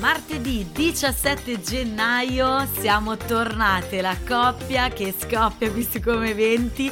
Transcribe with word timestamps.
Martedì 0.00 0.66
17 0.72 1.60
gennaio 1.60 2.66
siamo 2.78 3.18
tornate, 3.18 4.00
la 4.00 4.16
coppia 4.26 4.88
che 4.88 5.12
scoppia 5.12 5.70
questi 5.70 6.00
come 6.00 6.30
eventi. 6.30 6.90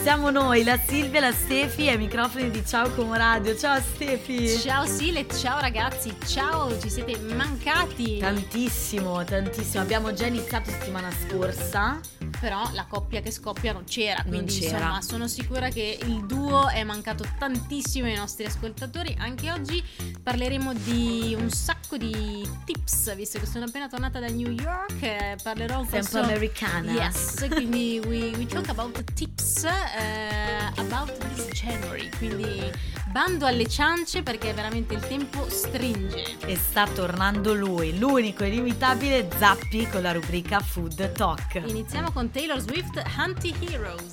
Siamo 0.00 0.30
noi, 0.30 0.62
la 0.62 0.78
Silvia, 0.78 1.18
la 1.18 1.32
Stefi 1.32 1.88
ai 1.88 1.98
microfoni 1.98 2.50
di 2.50 2.64
Ciao 2.64 2.88
Como 2.90 3.14
Radio. 3.16 3.56
Ciao 3.56 3.80
Stefi! 3.80 4.48
Ciao 4.48 4.86
Sile, 4.86 5.26
ciao 5.26 5.60
ragazzi, 5.60 6.14
ciao, 6.24 6.78
ci 6.78 6.88
siete 6.88 7.18
mancati! 7.18 8.18
Tantissimo, 8.18 9.24
tantissimo. 9.24 9.82
Abbiamo 9.82 10.12
già 10.12 10.26
iniziato 10.26 10.70
settimana 10.70 11.10
scorsa 11.10 11.98
però 12.40 12.68
la 12.72 12.86
coppia 12.88 13.20
che 13.20 13.30
scoppia 13.30 13.72
non 13.72 13.84
c'era, 13.84 14.22
quindi 14.22 14.58
non 14.58 14.60
c'era. 14.70 14.76
insomma 14.78 15.02
sono 15.02 15.28
sicura 15.28 15.68
che 15.68 15.98
il 16.02 16.24
duo 16.26 16.68
è 16.68 16.82
mancato 16.84 17.24
tantissimo 17.38 18.06
ai 18.06 18.16
nostri 18.16 18.46
ascoltatori. 18.46 19.14
Anche 19.18 19.50
oggi 19.50 19.84
parleremo 20.22 20.72
di 20.72 21.36
un 21.38 21.50
sacco 21.50 21.96
di 21.98 22.48
tips, 22.64 23.14
visto 23.14 23.38
che 23.38 23.46
sono 23.46 23.66
appena 23.66 23.88
tornata 23.88 24.18
da 24.18 24.28
New 24.28 24.50
York, 24.50 25.02
eh, 25.02 25.36
parlerò 25.42 25.80
un 25.80 25.86
po' 25.86 26.02
Sempre 26.02 26.32
americana. 26.32 26.92
Yes, 26.92 27.46
quindi 27.50 28.00
we, 28.06 28.30
we 28.36 28.46
talk 28.46 28.68
about 28.68 28.98
tips 29.12 29.64
uh, 29.64 30.80
about 30.80 31.12
this 31.34 31.48
January, 31.52 32.08
quindi 32.16 32.70
bando 33.10 33.44
alle 33.44 33.66
ciance 33.66 34.22
perché 34.22 34.52
veramente 34.52 34.94
il 34.94 35.00
tempo 35.00 35.48
stringe. 35.48 36.36
E 36.46 36.56
sta 36.56 36.86
tornando 36.86 37.52
lui, 37.52 37.98
l'unico 37.98 38.44
inimitabile 38.44 39.28
Zappi 39.36 39.88
con 39.88 40.02
la 40.02 40.12
rubrica 40.12 40.60
Food 40.60 41.12
Talk. 41.12 41.62
Iniziamo 41.66 42.12
con 42.12 42.29
Taylor 42.32 42.60
Swift 42.60 43.02
Anti-Heroes. 43.16 44.12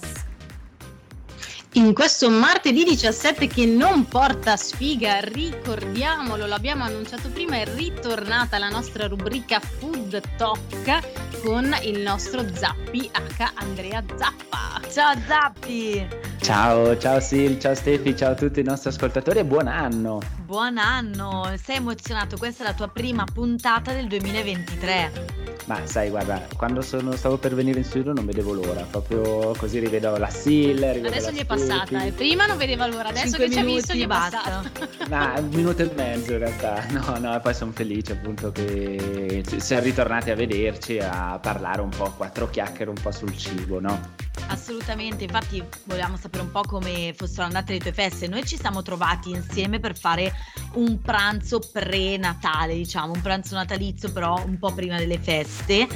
In 1.74 1.94
questo 1.94 2.30
martedì 2.30 2.84
17 2.84 3.46
che 3.46 3.68
non 3.68 4.08
porta 4.08 4.58
sfiga, 4.58 5.20
ricordiamolo, 5.20 6.48
l'abbiamo 6.48 6.84
annunciato 6.84 7.30
prima, 7.30 7.58
è 7.58 7.66
ritornata 7.76 8.58
la 8.58 8.70
nostra 8.70 9.08
rubrica 9.08 9.60
Food 9.60 10.20
Talk 10.38 11.44
con 11.44 11.76
il 11.84 12.00
nostro 12.00 12.44
Zappi 12.52 13.08
H 13.12 13.52
Andrea 13.56 14.04
Zappa. 14.16 14.82
Ciao 14.90 15.14
Zappi! 15.28 16.08
Ciao, 16.42 16.98
ciao 16.98 17.20
Sil, 17.22 17.60
ciao 17.60 17.76
Stefi, 17.76 18.16
ciao 18.16 18.32
a 18.32 18.36
tutti 18.36 18.60
i 18.60 18.64
nostri 18.64 18.90
ascoltatori 18.90 19.40
e 19.40 19.46
buon 19.46 19.68
anno! 19.68 20.20
Buon 20.46 20.80
anno! 20.80 21.54
Sei 21.62 21.76
emozionato? 21.76 22.38
Questa 22.38 22.64
è 22.64 22.68
la 22.68 22.74
tua 22.74 22.88
prima 22.88 23.24
puntata 23.32 23.94
del 23.94 24.08
2023. 24.08 25.47
Ma 25.68 25.86
sai, 25.86 26.10
guarda, 26.10 26.48
quando 26.56 26.82
sono, 26.82 27.14
stavo 27.18 27.38
per 27.38 27.54
venire 27.54 27.80
in 27.80 27.84
studio 27.84 28.14
non 28.14 28.26
vedevo 28.26 28.54
l'ora, 28.54 28.88
proprio 28.90 29.54
così 29.58 29.80
rivedo 29.80 30.16
la 30.16 30.30
Sil. 30.32 30.80
Adesso 30.82 31.32
gli 31.32 31.40
è 31.40 31.46
passata, 31.46 32.06
e 32.06 32.14
prima 32.14 32.46
non 32.46 32.56
vedeva 32.56 32.88
l'ora, 32.88 33.10
adesso 33.10 33.36
Cinque 33.36 33.48
che 33.48 33.52
ci 33.52 33.60
ha 33.60 33.64
visto 33.66 33.94
gli 33.94 34.04
è 34.04 34.08
passata. 34.08 34.64
Ma 35.10 35.34
un 35.38 35.50
minuto 35.50 35.82
e 35.82 35.92
mezzo 35.94 36.32
in 36.32 36.40
realtà, 36.40 36.86
no, 36.92 37.18
no, 37.20 37.36
e 37.36 37.40
poi 37.42 37.54
sono 37.54 37.74
felice 37.74 38.14
appunto 38.14 38.54
che 38.54 39.44
siamo 39.58 39.84
ritornati 39.84 40.32
a 40.32 40.36
vederci, 40.36 41.00
a 41.00 41.38
parlare 41.42 41.82
un 41.82 41.90
po', 41.90 42.14
quattro 42.16 42.50
chiacchiere 42.50 42.90
un 42.90 43.02
po' 43.02 43.12
sul 43.12 43.36
cibo, 43.36 43.82
no? 43.82 44.17
Assolutamente, 44.48 45.24
infatti 45.26 45.64
volevamo 45.86 46.18
sapere 46.18 46.44
un 46.44 46.52
po' 46.52 46.62
come 46.62 47.14
fossero 47.16 47.44
andate 47.44 47.74
le 47.74 47.80
tue 47.80 47.92
feste. 47.92 48.28
Noi 48.28 48.46
ci 48.46 48.58
siamo 48.58 48.82
trovati 48.82 49.30
insieme 49.30 49.80
per 49.80 49.98
fare 49.98 50.34
un 50.74 51.02
pranzo 51.02 51.60
pre-natale, 51.60 52.76
diciamo, 52.76 53.14
un 53.14 53.22
pranzo 53.22 53.56
natalizio 53.56 54.12
però 54.12 54.42
un 54.46 54.58
po' 54.58 54.72
prima 54.74 54.98
delle 54.98 55.18
feste 55.20 55.88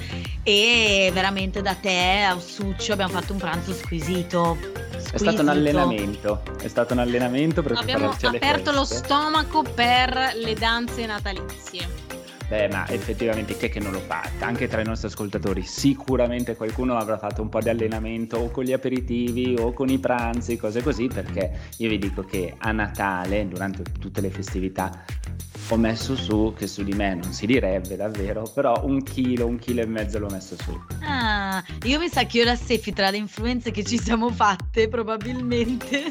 e 0.43 1.11
veramente 1.13 1.61
da 1.61 1.75
te 1.75 2.23
a 2.23 2.39
Succio 2.39 2.93
abbiamo 2.93 3.13
fatto 3.13 3.33
un 3.33 3.39
pranzo 3.39 3.73
squisito. 3.73 4.57
squisito. 4.97 5.15
È 5.15 5.17
stato 5.17 5.41
un 5.41 5.49
allenamento, 5.49 6.41
è 6.61 6.67
stato 6.67 6.93
un 6.93 6.99
allenamento 6.99 7.61
per 7.61 7.73
abbiamo 7.77 8.15
aperto 8.21 8.71
lo 8.71 8.83
stomaco 8.83 9.63
per 9.63 10.33
le 10.35 10.53
danze 10.55 11.05
natalizie. 11.05 12.00
Beh, 12.51 12.67
ma 12.67 12.85
effettivamente 12.89 13.55
chi 13.55 13.67
è 13.67 13.69
che 13.69 13.79
non 13.79 13.93
lo 13.93 14.01
fa? 14.01 14.29
Anche 14.39 14.67
tra 14.67 14.81
i 14.81 14.83
nostri 14.83 15.07
ascoltatori, 15.07 15.63
sicuramente 15.63 16.57
qualcuno 16.57 16.97
avrà 16.97 17.17
fatto 17.17 17.41
un 17.41 17.47
po' 17.47 17.61
di 17.61 17.69
allenamento 17.69 18.35
o 18.35 18.51
con 18.51 18.65
gli 18.65 18.73
aperitivi 18.73 19.55
o 19.57 19.71
con 19.71 19.87
i 19.87 19.99
pranzi, 19.99 20.57
cose 20.57 20.83
così, 20.83 21.07
perché 21.07 21.49
io 21.77 21.87
vi 21.87 21.97
dico 21.97 22.25
che 22.25 22.55
a 22.57 22.73
Natale, 22.73 23.47
durante 23.47 23.83
tutte 23.97 24.19
le 24.19 24.29
festività, 24.31 25.05
ho 25.69 25.77
messo 25.77 26.15
su, 26.15 26.53
che 26.57 26.67
su 26.67 26.83
di 26.83 26.93
me 26.93 27.15
non 27.15 27.31
si 27.31 27.45
direbbe 27.45 27.95
davvero, 27.95 28.43
però 28.53 28.81
un 28.83 29.01
chilo, 29.03 29.45
un 29.45 29.57
chilo 29.57 29.81
e 29.81 29.85
mezzo 29.85 30.19
l'ho 30.19 30.29
messo 30.29 30.55
su. 30.57 30.79
Ah, 31.01 31.63
io 31.83 31.99
mi 31.99 32.09
sa 32.09 32.25
che 32.25 32.37
io 32.37 32.43
e 32.43 32.45
la 32.45 32.55
Steffi 32.55 32.91
tra 32.93 33.09
le 33.09 33.17
influenze 33.17 33.71
che 33.71 33.83
ci 33.83 33.97
siamo 33.97 34.29
fatte 34.29 34.89
probabilmente 34.89 36.07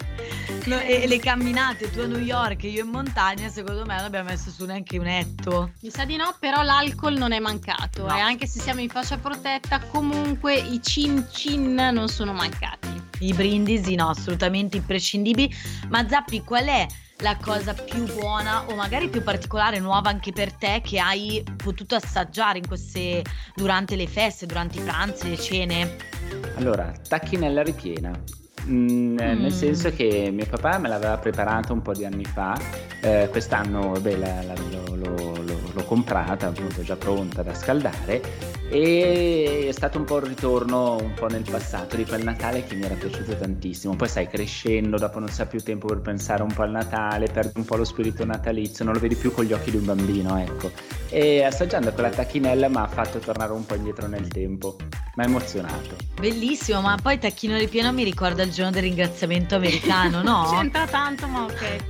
no, 0.64 0.78
e, 0.78 1.02
e, 1.02 1.06
le 1.06 1.18
camminate, 1.18 1.90
tu 1.90 2.00
a 2.00 2.06
New 2.06 2.20
York 2.20 2.64
e 2.64 2.68
io 2.68 2.84
in 2.84 2.90
montagna, 2.90 3.48
secondo 3.48 3.84
me 3.84 3.96
non 3.96 4.04
abbiamo 4.04 4.30
messo 4.30 4.50
su 4.50 4.64
neanche 4.64 4.98
un 4.98 5.06
etto. 5.06 5.72
Mi 5.82 5.90
sa 5.90 6.04
di 6.04 6.16
no, 6.16 6.34
però 6.38 6.62
l'alcol 6.62 7.16
non 7.16 7.32
è 7.32 7.38
mancato 7.38 8.06
no. 8.06 8.16
e 8.16 8.20
anche 8.20 8.46
se 8.46 8.60
siamo 8.60 8.80
in 8.80 8.88
fascia 8.88 9.18
protetta 9.18 9.80
comunque 9.80 10.54
i 10.54 10.80
cin 10.82 11.26
cin 11.30 11.74
non 11.74 12.08
sono 12.08 12.32
mancati. 12.32 12.88
I 13.20 13.34
brindisi 13.34 13.94
no, 13.96 14.08
assolutamente 14.08 14.78
imprescindibili. 14.78 15.52
Ma 15.88 16.08
Zappi, 16.08 16.42
qual 16.42 16.64
è 16.64 16.86
la 17.20 17.36
cosa 17.36 17.74
più 17.74 18.04
buona 18.14 18.66
o 18.66 18.74
magari 18.74 19.08
più 19.08 19.22
particolare, 19.22 19.78
nuova 19.78 20.08
anche 20.08 20.32
per 20.32 20.52
te, 20.52 20.80
che 20.82 20.98
hai 20.98 21.44
potuto 21.56 21.94
assaggiare 21.94 22.58
in 22.58 22.66
queste, 22.66 23.22
durante 23.54 23.96
le 23.96 24.06
feste, 24.06 24.46
durante 24.46 24.78
i 24.78 24.82
pranzi, 24.82 25.28
le 25.28 25.38
cene? 25.38 25.96
Allora, 26.56 26.92
tacchinella 27.08 27.62
ripiena. 27.62 28.12
Mm, 28.68 29.12
mm. 29.12 29.16
Nel 29.16 29.52
senso 29.52 29.90
che 29.90 30.30
mio 30.32 30.46
papà 30.46 30.78
me 30.78 30.88
l'aveva 30.88 31.16
preparata 31.18 31.72
un 31.72 31.82
po' 31.82 31.92
di 31.94 32.04
anni 32.04 32.24
fa, 32.24 32.58
eh, 33.00 33.28
quest'anno 33.30 33.92
beh, 34.00 34.16
la, 34.16 34.42
la, 34.42 34.54
lo, 34.70 34.94
lo, 34.96 35.14
lo, 35.42 35.60
l'ho 35.72 35.84
comprata 35.84 36.48
appunto 36.48 36.82
già 36.82 36.96
pronta 36.96 37.42
da 37.42 37.54
scaldare 37.54 38.58
e 38.70 39.66
è 39.68 39.72
stato 39.72 39.98
un 39.98 40.04
po' 40.04 40.18
il 40.18 40.26
ritorno 40.26 40.96
un 40.96 41.12
po' 41.14 41.26
nel 41.26 41.44
passato 41.48 41.96
di 41.96 42.04
quel 42.04 42.22
Natale 42.22 42.64
che 42.64 42.74
mi 42.76 42.84
era 42.84 42.94
piaciuto 42.94 43.34
tantissimo. 43.34 43.96
Poi 43.96 44.08
sai, 44.08 44.28
crescendo, 44.28 44.96
dopo 44.96 45.18
non 45.18 45.28
sa 45.28 45.46
più 45.46 45.60
tempo 45.60 45.88
per 45.88 46.00
pensare 46.00 46.42
un 46.42 46.52
po' 46.52 46.62
al 46.62 46.70
Natale, 46.70 47.28
perdi 47.32 47.58
un 47.58 47.64
po' 47.64 47.76
lo 47.76 47.84
spirito 47.84 48.24
natalizio, 48.24 48.84
non 48.84 48.94
lo 48.94 49.00
vedi 49.00 49.16
più 49.16 49.32
con 49.32 49.44
gli 49.44 49.52
occhi 49.52 49.70
di 49.70 49.78
un 49.78 49.86
bambino, 49.86 50.38
ecco. 50.38 50.70
E 51.08 51.42
assaggiando 51.42 51.92
quella 51.92 52.10
tacchinella 52.10 52.68
mi 52.68 52.76
ha 52.76 52.86
fatto 52.86 53.18
tornare 53.18 53.52
un 53.52 53.66
po' 53.66 53.74
indietro 53.74 54.06
nel 54.06 54.28
tempo, 54.28 54.76
mi 55.14 55.24
ha 55.24 55.26
emozionato. 55.26 55.96
Bellissimo, 56.18 56.80
ma 56.80 56.96
poi 57.00 57.18
tacchino 57.18 57.56
ripieno 57.56 57.92
mi 57.92 58.04
ricorda 58.04 58.42
il 58.42 58.52
giorno 58.52 58.70
del 58.70 58.82
ringraziamento 58.82 59.56
americano, 59.56 60.22
no? 60.22 60.48
C'entra 60.54 60.86
tanto, 60.86 61.26
ma 61.26 61.44
ok. 61.44 61.84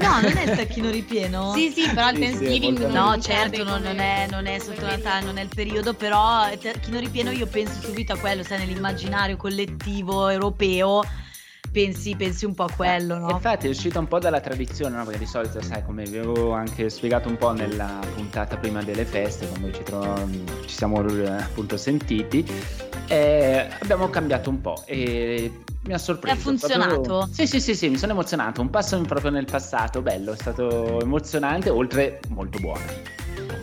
No, 0.00 0.20
non 0.20 0.36
è 0.36 0.50
il 0.50 0.56
tacchino 0.56 0.90
ripieno? 0.90 1.52
sì, 1.56 1.70
sì, 1.70 1.88
però 1.88 2.10
il 2.10 2.16
sì, 2.16 2.22
Thanksgiving 2.22 2.86
sì, 2.86 2.92
no, 2.92 3.20
certo, 3.20 3.64
non, 3.64 3.82
non, 3.82 3.98
è, 3.98 4.26
non 4.30 4.46
è 4.46 4.58
sotto 4.58 4.86
Natale, 4.86 5.24
non 5.24 5.36
è 5.36 5.42
il 5.42 5.50
periodo, 5.54 5.94
però 5.94 6.50
il 6.50 6.58
tacchino 6.58 6.98
ripieno 6.98 7.30
io 7.30 7.46
penso 7.46 7.80
subito 7.80 8.12
a 8.12 8.18
quello, 8.18 8.42
sai, 8.42 8.58
nell'immaginario 8.58 9.36
collettivo 9.36 10.28
europeo 10.28 11.04
pensi, 11.70 12.16
pensi 12.16 12.44
un 12.44 12.54
po' 12.54 12.64
a 12.64 12.70
quello, 12.74 13.18
no? 13.18 13.30
Infatti 13.30 13.66
è 13.66 13.70
uscito 13.70 13.98
un 13.98 14.08
po' 14.08 14.18
dalla 14.18 14.40
tradizione, 14.40 14.96
no? 14.96 15.04
Perché 15.04 15.18
di 15.18 15.26
solito, 15.26 15.62
sai, 15.62 15.84
come 15.84 16.04
vi 16.04 16.18
avevo 16.18 16.52
anche 16.52 16.90
spiegato 16.90 17.28
un 17.28 17.36
po' 17.36 17.52
nella 17.52 17.98
puntata 18.14 18.56
prima 18.56 18.82
delle 18.82 19.04
feste, 19.04 19.46
quando 19.46 19.70
ci, 19.72 19.82
troviamo, 19.82 20.26
ci 20.66 20.74
siamo 20.74 21.06
eh, 21.06 21.26
appunto 21.28 21.76
sentiti, 21.76 22.44
eh, 23.08 23.68
abbiamo 23.80 24.08
cambiato 24.10 24.50
un 24.50 24.60
po' 24.60 24.82
e 24.86 25.52
mi 25.84 25.92
ha 25.92 25.98
sorpreso. 25.98 26.36
Ha 26.36 26.38
funzionato? 26.38 27.00
Proprio... 27.00 27.28
Sì, 27.32 27.46
sì, 27.46 27.60
sì, 27.60 27.74
sì, 27.74 27.88
mi 27.88 27.96
sono 27.96 28.12
emozionato, 28.12 28.60
un 28.60 28.70
passo 28.70 29.00
proprio 29.02 29.30
nel 29.30 29.46
passato, 29.46 30.02
bello, 30.02 30.32
è 30.32 30.36
stato 30.36 31.00
emozionante, 31.00 31.70
oltre 31.70 32.20
molto 32.28 32.58
buono. 32.58 32.82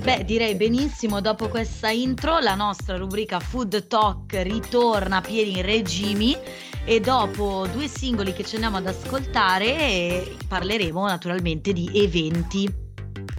Beh, 0.02 0.24
direi 0.24 0.56
benissimo, 0.56 1.20
dopo 1.20 1.50
questa 1.50 1.90
intro 1.90 2.40
la 2.40 2.56
nostra 2.56 2.98
rubrica 2.98 3.40
Food 3.40 3.88
Talk 3.88 4.34
ritorna 4.42 5.18
a 5.18 5.22
pieni 5.22 5.62
regimi 5.62 6.38
e 6.86 7.00
dopo 7.02 7.68
due 7.74 7.88
singoli 7.88 8.32
che 8.32 8.46
ci 8.46 8.56
andiamo 8.56 8.78
ad 8.78 8.88
ascoltare 8.88 10.24
parleremo 10.48 11.06
naturalmente 11.06 11.74
di 11.74 11.90
eventi. 11.94 12.87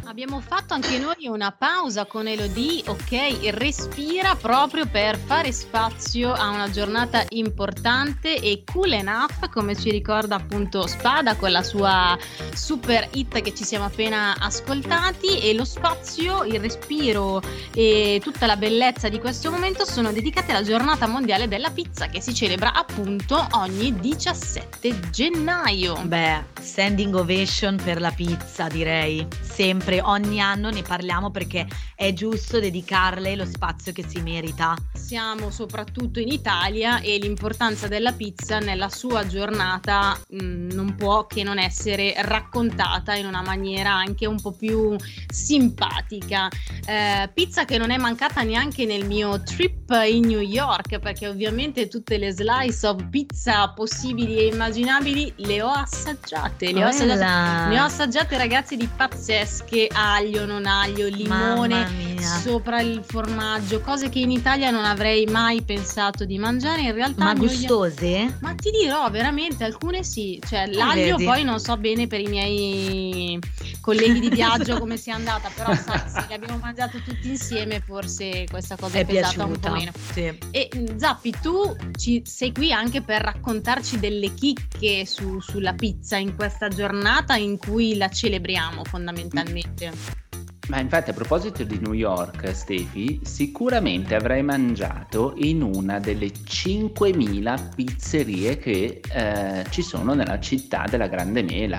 Abbiamo 0.09 0.41
fatto 0.41 0.73
anche 0.73 0.99
noi 0.99 1.27
una 1.27 1.53
pausa 1.53 2.07
con 2.07 2.27
Elodie, 2.27 2.83
ok, 2.87 3.51
respira 3.51 4.35
proprio 4.37 4.87
per 4.87 5.19
fare 5.19 5.53
spazio 5.53 6.33
a 6.33 6.49
una 6.49 6.71
giornata 6.71 7.27
importante 7.29 8.41
e 8.41 8.65
cool 8.73 8.93
enough, 8.93 9.51
come 9.51 9.77
ci 9.77 9.91
ricorda 9.91 10.37
appunto 10.37 10.87
Spada 10.87 11.37
con 11.37 11.51
la 11.51 11.63
sua 11.63 12.17
super 12.55 13.07
hit 13.13 13.43
che 13.43 13.55
ci 13.55 13.65
siamo 13.65 13.85
appena 13.85 14.35
ascoltati. 14.39 15.41
E 15.41 15.53
lo 15.53 15.67
spazio, 15.67 16.43
il 16.45 16.59
respiro 16.59 17.43
e 17.75 18.19
tutta 18.25 18.47
la 18.47 18.57
bellezza 18.57 19.11
di 19.11 19.19
questo 19.19 19.51
momento 19.51 19.85
sono 19.85 20.11
dedicate 20.11 20.53
alla 20.53 20.65
giornata 20.65 21.07
mondiale 21.07 21.49
della 21.49 21.69
pizza 21.69 22.07
che 22.07 22.23
si 22.23 22.33
celebra 22.33 22.73
appunto 22.73 23.47
ogni 23.53 23.95
17 24.01 25.11
gennaio. 25.11 26.01
Beh, 26.05 26.45
standing 26.61 27.15
ovation 27.15 27.77
per 27.77 28.01
la 28.01 28.11
pizza 28.11 28.69
direi, 28.69 29.27
sempre 29.43 29.97
sempre, 29.99 30.01
ogni 30.03 30.41
anno 30.41 30.71
ne 30.71 30.83
parliamo 30.83 31.31
perché 31.31 31.67
è 31.95 32.13
giusto 32.13 32.61
dedicarle 32.61 33.37
lo 33.37 33.45
spazio 33.45 33.93
che 33.93 34.05
si 34.07 34.21
merita. 34.21 34.77
Siamo 34.95 35.51
soprattutto 35.51 36.21
in 36.21 36.29
Italia 36.29 37.01
e 37.01 37.19
l'importanza 37.19 37.89
della 37.89 38.13
pizza 38.13 38.59
nella 38.59 38.89
sua 38.89 39.27
giornata 39.27 40.19
mh, 40.29 40.45
mm, 40.45 40.71
non 40.73 40.95
può 40.95 41.27
che 41.27 41.43
non 41.43 41.59
essere 41.59 42.15
raccontata 42.19 43.15
in 43.15 43.27
una 43.27 43.43
maniera 43.43 43.93
anche 43.93 44.27
un 44.27 44.41
po' 44.41 44.53
più 44.53 44.97
simpatica. 45.29 46.49
Eh, 46.87 47.31
pizza 47.33 47.65
che 47.65 47.79
non 47.79 47.91
è 47.91 47.97
mancata 47.97 48.43
neanche 48.43 48.85
nel 48.85 49.07
mio 49.07 49.43
trip 49.43 49.91
in 50.07 50.27
New 50.27 50.41
York 50.41 50.99
perché 50.99 51.29
ovviamente 51.29 51.89
tutte 51.89 52.19
le 52.19 52.33
slice 52.33 52.87
of 52.87 53.09
pizza 53.11 53.71
possibili 53.71 54.37
e 54.37 54.47
immaginabili 54.47 55.33
le 55.37 55.63
ho 55.63 55.71
assaggiate. 55.71 56.73
Le 56.73 56.85
ho 56.85 56.89
assaggiate, 56.89 57.69
ne 57.69 57.81
ho 57.81 57.85
assaggiate 57.85 58.37
ragazzi 58.37 58.77
di 58.77 58.89
pazzesche, 58.95 59.88
aglio, 59.93 60.47
non 60.47 60.67
aglio, 60.67 61.09
limone 61.09 62.08
sopra 62.23 62.81
il 62.81 63.03
formaggio, 63.05 63.81
cose 63.81 64.09
che 64.09 64.19
in 64.19 64.31
Italia 64.31 64.71
non 64.71 64.85
avrei 64.85 65.27
mai 65.27 65.63
pensato 65.63 66.25
di 66.25 66.39
mangiare. 66.39 66.83
In 66.83 66.93
realtà, 66.93 67.25
ma 67.25 67.35
gustose? 67.35 68.37
Ma 68.41 68.55
ti 68.55 68.71
dirò 68.71 69.09
veramente, 69.11 69.65
alcune 69.65 70.03
sì. 70.03 70.41
Cioè, 70.47 70.67
l'aglio 70.67 71.17
Vedi. 71.17 71.25
poi 71.25 71.45
non 71.45 71.61
so 71.61 71.77
bene 71.77 72.07
per 72.07 72.21
i 72.21 72.27
miei 72.27 73.39
colleghi 73.81 74.21
di 74.21 74.29
viaggio 74.29 74.79
come 74.81 74.97
sia 74.97 75.15
andata, 75.15 75.51
però 75.55 75.75
sai, 75.75 76.03
se 76.09 76.25
le 76.29 76.35
abbiamo 76.35 76.59
mangiate 76.59 77.03
tutti 77.03 77.29
insieme, 77.29 77.81
forse 77.81 78.47
questa 78.51 78.77
cosa 78.77 78.99
è, 78.99 79.01
è 79.01 79.07
pesata 79.07 79.45
piaciuta, 79.45 79.47
un 79.47 79.61
po' 79.61 79.71
meno. 79.71 79.93
Sì. 80.13 80.39
E 80.51 80.95
Zappi, 80.97 81.35
tu 81.41 81.77
ci 81.97 82.23
sei 82.25 82.53
qui 82.53 82.73
anche 82.73 83.03
per 83.03 83.23
raccontarci 83.23 83.99
delle 83.99 84.35
chicche 84.35 85.07
su, 85.07 85.41
sulla 85.41 85.73
pizza 85.73 86.17
in 86.17 86.37
questa 86.37 86.69
giornata 86.69 87.37
in 87.37 87.59
cui 87.59 87.97
la 87.97 88.09
celebriamo 88.09 88.85
fondamentalmente. 88.85 90.27
Ma 90.69 90.81
infatti 90.81 91.11
a 91.11 91.15
proposito 91.15 91.65
di 91.65 91.79
New 91.79 91.95
York, 91.95 92.55
Stefi, 92.55 93.21
sicuramente 93.23 94.15
avrai 94.15 94.43
mangiato 94.43 95.33
in 95.37 95.63
una 95.63 95.99
delle 95.99 96.27
5.000 96.27 97.75
pizzerie 97.75 98.59
che 98.59 99.01
eh, 99.11 99.65
ci 99.71 99.81
sono 99.81 100.13
nella 100.13 100.39
città 100.41 100.85
della 100.89 101.07
Grande 101.07 101.43
Mela. 101.43 101.79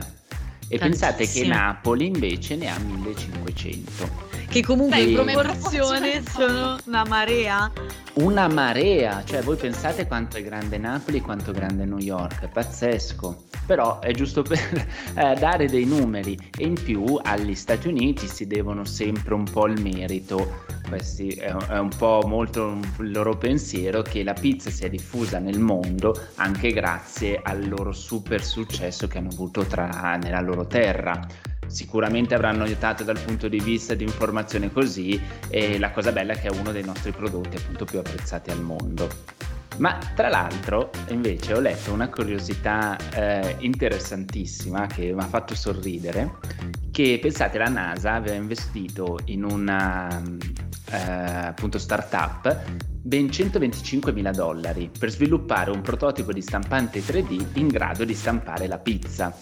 E 0.68 0.78
pensate 0.78 1.28
che 1.28 1.46
Napoli 1.46 2.08
invece 2.08 2.56
ne 2.56 2.70
ha 2.70 2.80
1500. 2.80 4.29
Che 4.50 4.64
comunque 4.64 5.00
in 5.02 5.14
proporzione 5.14 6.24
sono 6.28 6.80
una 6.86 7.06
marea. 7.06 7.72
Una 8.14 8.48
marea, 8.48 9.24
cioè 9.24 9.44
voi 9.44 9.56
pensate 9.56 10.08
quanto 10.08 10.38
è 10.38 10.44
grande 10.44 10.80
Napoli 10.80 11.18
e 11.18 11.22
quanto 11.22 11.52
grande 11.52 11.86
New 11.86 12.00
York, 12.00 12.42
è 12.42 12.48
pazzesco. 12.48 13.44
Però 13.68 14.00
è 14.00 14.12
giusto 14.12 14.42
per 14.42 14.58
eh, 15.16 15.36
dare 15.36 15.68
dei 15.68 15.86
numeri. 15.86 16.36
E 16.58 16.66
in 16.66 16.74
più 16.74 17.20
agli 17.22 17.54
Stati 17.54 17.88
Uniti 17.88 18.28
si 18.28 18.48
devono 18.48 18.86
sempre 18.86 19.36
un 19.36 19.44
po' 19.44 19.68
il 19.68 19.80
merito, 19.80 20.64
questo 20.90 21.22
è, 21.22 21.54
è 21.68 21.78
un 21.78 21.92
po' 21.96 22.24
molto 22.26 22.80
il 23.02 23.12
loro 23.12 23.38
pensiero 23.38 24.02
che 24.02 24.24
la 24.24 24.34
pizza 24.34 24.72
si 24.72 24.84
è 24.84 24.90
diffusa 24.90 25.38
nel 25.38 25.60
mondo 25.60 26.20
anche 26.36 26.72
grazie 26.72 27.40
al 27.44 27.68
loro 27.68 27.92
super 27.92 28.44
successo 28.44 29.08
che 29.08 29.20
hanno 29.20 29.30
avuto 29.30 29.64
tra, 29.66 30.18
nella 30.20 30.42
loro 30.42 30.66
terra 30.66 31.28
sicuramente 31.70 32.34
avranno 32.34 32.64
aiutato 32.64 33.04
dal 33.04 33.20
punto 33.20 33.48
di 33.48 33.60
vista 33.60 33.94
di 33.94 34.04
informazione 34.04 34.72
così 34.72 35.20
e 35.48 35.80
la 35.80 35.92
cosa 35.92 36.12
bella 36.12 36.34
è 36.34 36.40
che 36.40 36.48
è 36.48 36.52
uno 36.52 36.72
dei 36.72 36.84
nostri 36.84 37.12
prodotti 37.12 37.58
appunto 37.58 37.86
più 37.86 38.00
apprezzati 38.00 38.52
al 38.52 38.62
mondo. 38.62 39.08
Ma 39.78 39.98
tra 40.14 40.28
l'altro, 40.28 40.90
invece, 41.08 41.54
ho 41.54 41.60
letto 41.62 41.94
una 41.94 42.10
curiosità 42.10 42.98
eh, 43.14 43.56
interessantissima 43.60 44.88
che 44.88 45.14
mi 45.14 45.22
ha 45.22 45.28
fatto 45.28 45.56
sorridere, 45.56 46.36
che 46.92 47.18
pensate 47.22 47.58
la 47.58 47.70
NASA 47.70 48.14
aveva 48.14 48.36
investito 48.36 49.20
in 49.26 49.46
una 49.46 50.22
eh, 50.92 50.98
appunto 50.98 51.78
startup 51.78 52.88
ben 53.02 53.32
125 53.32 54.12
mila 54.12 54.32
dollari 54.32 54.92
per 54.98 55.10
sviluppare 55.10 55.72
un 55.72 55.82
prototipo 55.82 56.34
di 56.34 56.42
stampante 56.42 57.00
3D 57.00 57.58
in 57.58 57.68
grado 57.68 58.04
di 58.04 58.14
stampare 58.14 58.68
la 58.68 58.78
pizza. 58.78 59.36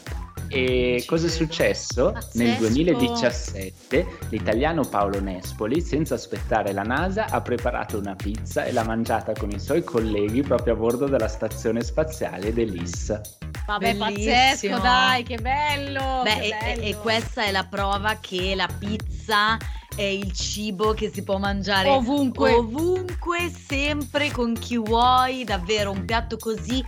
E 0.50 1.04
cosa 1.06 1.28
è 1.28 1.30
successo? 1.30 2.12
Pazzesco. 2.14 2.38
Nel 2.38 2.58
2017 2.58 4.06
l'italiano 4.30 4.84
Paolo 4.88 5.20
Nespoli, 5.20 5.82
senza 5.82 6.14
aspettare 6.16 6.72
la 6.72 6.84
NASA, 6.84 7.26
ha 7.26 7.42
preparato 7.42 7.98
una 7.98 8.16
pizza 8.16 8.64
e 8.64 8.72
l'ha 8.72 8.84
mangiata 8.84 9.34
con 9.34 9.52
i 9.52 9.60
suoi 9.60 9.84
colleghi 9.84 10.44
proprio 10.44 10.74
a 10.74 10.78
bordo 10.78 11.08
della 11.08 11.28
stazione 11.28 11.82
spaziale 11.82 12.54
dell'IS. 12.54 13.20
Vabbè, 13.66 13.96
Bellissimo. 13.96 14.14
pazzesco, 14.14 14.80
dai, 14.80 15.24
che 15.24 15.38
bello! 15.38 16.22
Beh, 16.24 16.40
che 16.40 16.56
bello. 16.58 16.82
E, 16.82 16.90
e 16.90 16.96
questa 16.96 17.44
è 17.44 17.52
la 17.52 17.66
prova 17.66 18.18
che 18.22 18.56
la 18.56 18.70
pizza 18.80 19.58
è 19.98 20.04
il 20.04 20.32
cibo 20.32 20.94
che 20.94 21.12
si 21.12 21.24
può 21.24 21.40
mangiare 21.40 21.90
ovunque, 21.90 22.54
ovunque 22.54 23.52
sempre 23.52 24.30
con 24.30 24.54
chi 24.54 24.78
vuoi, 24.78 25.44
davvero 25.44 25.90
un 25.90 26.06
piatto 26.06 26.38
così 26.38 26.86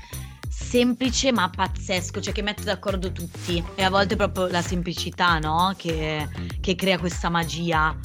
semplice 0.47 1.31
ma 1.31 1.49
pazzesco, 1.49 2.21
cioè 2.21 2.31
che 2.31 2.43
mette 2.43 2.63
d'accordo 2.63 3.11
tutti. 3.11 3.63
E 3.73 3.83
a 3.83 3.89
volte 3.89 4.15
proprio 4.15 4.47
la 4.47 4.61
semplicità, 4.61 5.39
no? 5.39 5.73
Che, 5.75 6.27
che 6.61 6.75
crea 6.75 6.99
questa 6.99 7.29
magia. 7.29 7.97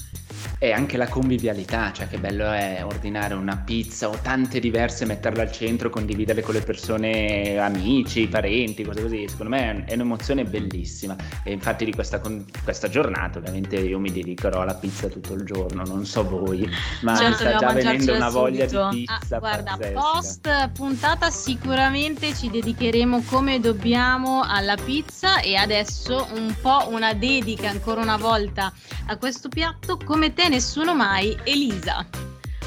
E 0.59 0.73
anche 0.73 0.97
la 0.97 1.09
convivialità, 1.09 1.93
cioè 1.93 2.09
che 2.09 2.19
bello 2.19 2.51
è 2.51 2.83
ordinare 2.85 3.35
una 3.35 3.57
pizza 3.57 4.09
o 4.09 4.19
tante 4.23 4.61
diverse, 4.61 5.05
metterle 5.05 5.43
al 5.43 5.53
centro, 5.53 5.91
condividerle 5.91 6.43
con 6.43 6.55
le 6.55 6.63
persone, 6.63 7.59
amici, 7.59 8.27
parenti, 8.29 8.83
cose 8.83 9.03
così. 9.03 9.27
Secondo 9.29 9.55
me 9.57 9.85
è 9.85 9.95
un'emozione 9.95 10.45
bellissima. 10.45 11.17
E 11.43 11.53
infatti 11.53 11.85
di 11.85 11.93
questa, 11.93 12.21
questa 12.63 12.89
giornata 12.89 13.39
ovviamente 13.39 13.77
io 13.77 13.99
mi 13.99 14.11
dedicherò 14.11 14.61
alla 14.61 14.75
pizza 14.75 15.09
tutto 15.09 15.35
il 15.35 15.45
giorno, 15.45 15.85
non 15.85 16.07
so 16.07 16.27
voi, 16.27 16.69
ma 17.03 17.17
certo, 17.17 17.45
mi 17.45 17.51
sta 17.51 17.57
già 17.59 17.73
venendo 17.73 18.15
una 18.15 18.31
voglia 18.31 18.65
di 18.65 18.77
pizza. 18.91 19.37
Ah, 19.37 19.39
guarda, 19.39 19.77
pazzesca. 19.77 20.01
post 20.01 20.71
puntata 20.73 21.31
sicuramente 21.31 22.35
ci 22.35 22.51
dedicheremo 22.51 23.23
come 23.27 23.61
dobbiamo 23.61 24.43
alla 24.43 24.77
pizza 24.77 25.41
e 25.41 25.57
adesso 25.57 26.29
un 26.35 26.55
po' 26.61 26.89
una 26.89 27.13
dedica 27.13 27.69
ancora 27.69 28.01
una 28.01 28.17
volta 28.17 28.73
a 29.07 29.17
questo 29.17 29.49
piatto 29.49 29.99
come 30.05 30.33
te 30.33 30.49
nessuno 30.55 30.95
mai, 30.95 31.37
Elisa. 31.43 32.07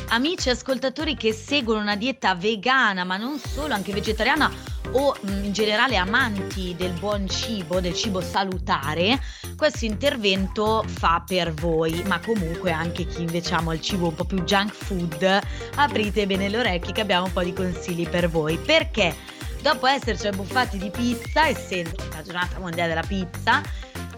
Amici 0.10 0.50
ascoltatori 0.50 1.16
che 1.16 1.32
seguono 1.32 1.80
una 1.80 1.96
dieta 1.96 2.36
vegana, 2.36 3.06
ma 3.06 3.16
non 3.16 3.40
solo, 3.40 3.74
anche 3.74 3.94
vegetariana 3.94 4.52
o 4.92 5.16
mm, 5.16 5.46
in 5.46 5.54
generale 5.54 5.96
amanti 5.96 6.76
del 6.76 6.92
buon 7.00 7.30
cibo, 7.30 7.80
del 7.80 7.94
cibo 7.94 8.20
salutare, 8.20 9.22
questo 9.56 9.86
intervento 9.86 10.84
fa 10.86 11.24
per 11.26 11.54
voi, 11.54 12.04
ma 12.06 12.20
comunque 12.20 12.74
anche 12.74 13.06
chi 13.06 13.22
invece 13.22 13.54
ama 13.54 13.74
il 13.74 13.80
cibo 13.80 14.08
un 14.08 14.16
po' 14.16 14.26
più 14.26 14.44
junk 14.44 14.74
food, 14.74 15.40
aprite 15.76 16.28
bene 16.28 16.50
le 16.50 16.58
orecchie 16.58 16.92
che 16.92 17.02
abbiamo 17.02 17.28
un 17.28 17.32
po' 17.32 17.44
di 17.44 17.54
consigli 17.54 18.08
per 18.10 18.28
voi. 18.30 18.58
Perché? 18.58 19.16
Dopo 19.62 19.88
esserci 19.88 20.28
abbuffati 20.28 20.78
di 20.78 20.90
pizza, 20.90 21.48
essendo 21.48 21.96
la 22.14 22.22
giornata 22.22 22.60
mondiale 22.60 22.90
della 22.90 23.08
pizza, 23.08 23.62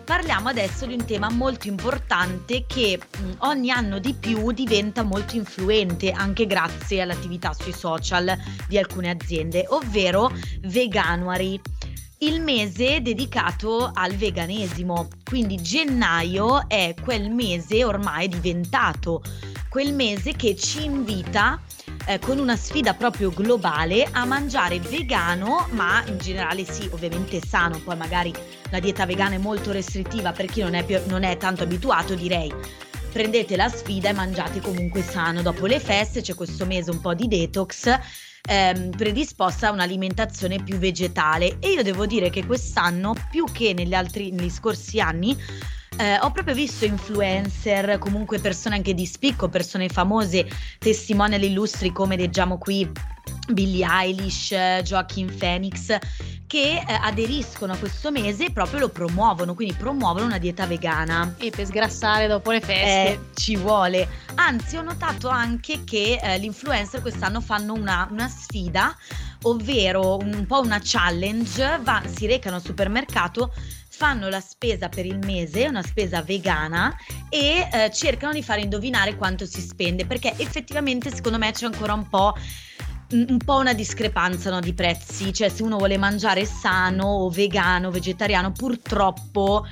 parliamo 0.09 0.49
adesso 0.49 0.87
di 0.87 0.95
un 0.95 1.05
tema 1.05 1.29
molto 1.29 1.67
importante 1.67 2.65
che 2.65 2.99
ogni 3.41 3.69
anno 3.69 3.99
di 3.99 4.15
più 4.15 4.51
diventa 4.51 5.03
molto 5.03 5.35
influente 5.35 6.09
anche 6.09 6.47
grazie 6.47 7.01
all'attività 7.01 7.53
sui 7.53 7.73
social 7.73 8.35
di 8.67 8.79
alcune 8.79 9.11
aziende, 9.11 9.65
ovvero 9.69 10.31
Veganuary 10.61 11.61
il 12.21 12.41
mese 12.41 13.03
dedicato 13.03 13.91
al 13.93 14.15
veganesimo. 14.15 15.09
Quindi 15.23 15.61
gennaio 15.61 16.67
è 16.67 16.95
quel 16.99 17.29
mese 17.29 17.83
ormai 17.83 18.27
diventato 18.29 19.21
quel 19.69 19.93
mese 19.93 20.33
che 20.33 20.55
ci 20.55 20.85
invita 20.85 21.61
eh, 22.09 22.17
con 22.17 22.39
una 22.39 22.55
sfida 22.55 22.95
proprio 22.95 23.29
globale 23.29 24.07
a 24.11 24.25
mangiare 24.25 24.79
vegano, 24.79 25.67
ma 25.71 26.03
in 26.07 26.17
generale 26.17 26.65
sì, 26.65 26.89
ovviamente 26.91 27.39
sano, 27.39 27.79
poi 27.79 27.95
magari 27.95 28.33
la 28.71 28.79
dieta 28.79 29.05
vegana 29.05 29.35
è 29.35 29.37
molto 29.37 29.71
restrittiva 29.71 30.31
per 30.31 30.47
chi 30.47 30.61
non 30.61 30.73
è, 30.73 30.83
più, 30.83 30.99
non 31.05 31.21
è 31.21 31.37
tanto 31.37 31.63
abituato, 31.63 32.15
direi 32.15 32.51
prendete 33.11 33.55
la 33.55 33.69
sfida 33.69 34.09
e 34.09 34.13
mangiate 34.13 34.59
comunque 34.59 35.01
sano. 35.03 35.41
Dopo 35.41 35.67
le 35.67 35.79
feste 35.79 36.21
c'è 36.21 36.33
questo 36.33 36.65
mese 36.65 36.91
un 36.91 36.99
po' 36.99 37.13
di 37.13 37.27
detox 37.27 37.99
ehm, 38.47 38.89
predisposta 38.91 39.67
a 39.67 39.71
un'alimentazione 39.71 40.63
più 40.63 40.77
vegetale 40.77 41.57
e 41.59 41.71
io 41.71 41.83
devo 41.83 42.05
dire 42.05 42.29
che 42.29 42.45
quest'anno 42.45 43.15
più 43.29 43.45
che 43.51 43.73
negli 43.73 43.93
altri 43.93 44.31
negli 44.31 44.49
scorsi 44.49 44.99
anni 44.99 45.37
eh, 45.99 46.17
ho 46.21 46.31
proprio 46.31 46.55
visto 46.55 46.85
influencer, 46.85 47.97
comunque 47.97 48.39
persone 48.39 48.75
anche 48.75 48.93
di 48.93 49.05
spicco, 49.05 49.49
persone 49.49 49.89
famose, 49.89 50.47
testimonial 50.77 51.43
illustri 51.43 51.91
come 51.91 52.15
leggiamo 52.15 52.57
qui 52.57 52.89
Billie 53.51 53.85
Eilish, 53.85 54.53
Joaquin 54.83 55.35
Phoenix, 55.37 55.97
che 56.47 56.83
eh, 56.87 56.93
aderiscono 57.01 57.73
a 57.73 57.77
questo 57.77 58.11
mese 58.11 58.45
e 58.45 58.51
proprio 58.51 58.79
lo 58.79 58.89
promuovono, 58.89 59.53
quindi 59.53 59.73
promuovono 59.73 60.25
una 60.25 60.37
dieta 60.37 60.65
vegana. 60.65 61.35
E 61.37 61.49
per 61.49 61.65
sgrassare 61.65 62.27
dopo 62.27 62.51
le 62.51 62.61
feste. 62.61 63.11
Eh, 63.11 63.19
ci 63.35 63.55
vuole. 63.55 64.07
Anzi, 64.35 64.77
ho 64.77 64.81
notato 64.81 65.27
anche 65.27 65.83
che 65.83 66.19
eh, 66.21 66.39
gli 66.39 66.45
influencer 66.45 67.01
quest'anno 67.01 67.41
fanno 67.41 67.73
una, 67.73 68.07
una 68.09 68.27
sfida, 68.27 68.95
ovvero 69.43 70.17
un, 70.17 70.45
po' 70.45 70.61
una 70.61 70.79
challenge, 70.81 71.79
va, 71.81 72.01
si 72.05 72.25
recano 72.25 72.57
al 72.57 72.63
supermercato 72.63 73.53
fanno 73.99 74.29
la 74.29 74.39
spesa 74.39 74.87
per 74.87 75.05
il 75.05 75.19
mese, 75.19 75.67
una 75.67 75.83
spesa 75.83 76.21
vegana 76.21 76.95
e 77.27 77.67
eh, 77.69 77.91
cercano 77.91 78.31
di 78.31 78.41
fare 78.41 78.61
indovinare 78.61 79.17
quanto 79.17 79.45
si 79.45 79.59
spende 79.59 80.05
perché 80.05 80.33
effettivamente 80.37 81.13
secondo 81.13 81.37
me 81.37 81.51
c'è 81.51 81.65
ancora 81.65 81.93
un 81.93 82.07
po' 82.07 82.33
un 83.11 83.37
po' 83.43 83.57
una 83.57 83.73
discrepanza 83.73 84.49
no, 84.51 84.59
di 84.59 84.73
prezzi, 84.73 85.33
cioè 85.33 85.49
se 85.49 85.63
uno 85.63 85.77
vuole 85.77 85.97
mangiare 85.97 86.45
sano 86.45 87.05
o 87.05 87.29
vegano, 87.29 87.89
vegetariano, 87.89 88.51
purtroppo 88.51 89.65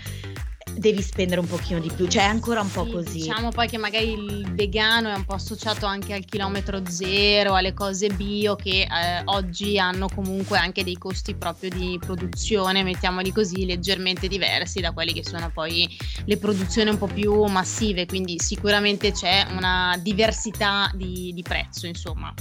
devi 0.77 1.01
spendere 1.01 1.39
un 1.39 1.47
pochino 1.47 1.79
di 1.79 1.91
più, 1.93 2.07
cioè 2.07 2.23
è 2.23 2.27
ancora 2.27 2.61
un 2.61 2.71
po' 2.71 2.85
sì, 2.85 2.91
così. 2.91 3.19
Diciamo 3.19 3.49
poi 3.49 3.67
che 3.67 3.77
magari 3.77 4.11
il 4.11 4.51
vegano 4.53 5.09
è 5.09 5.15
un 5.15 5.25
po' 5.25 5.33
associato 5.33 5.85
anche 5.85 6.13
al 6.13 6.25
chilometro 6.25 6.81
zero, 6.87 7.55
alle 7.55 7.73
cose 7.73 8.09
bio 8.09 8.55
che 8.55 8.81
eh, 8.81 9.21
oggi 9.25 9.79
hanno 9.79 10.07
comunque 10.13 10.57
anche 10.57 10.83
dei 10.83 10.97
costi 10.97 11.35
proprio 11.35 11.69
di 11.69 11.97
produzione, 11.99 12.83
mettiamoli 12.83 13.31
così, 13.31 13.65
leggermente 13.65 14.27
diversi 14.27 14.79
da 14.79 14.91
quelli 14.91 15.13
che 15.13 15.23
sono 15.23 15.49
poi 15.51 15.87
le 16.25 16.37
produzioni 16.37 16.89
un 16.89 16.97
po' 16.97 17.07
più 17.07 17.43
massive, 17.45 18.05
quindi 18.05 18.39
sicuramente 18.39 19.11
c'è 19.11 19.47
una 19.49 19.97
diversità 20.01 20.91
di, 20.93 21.31
di 21.33 21.41
prezzo, 21.41 21.87
insomma. 21.87 22.33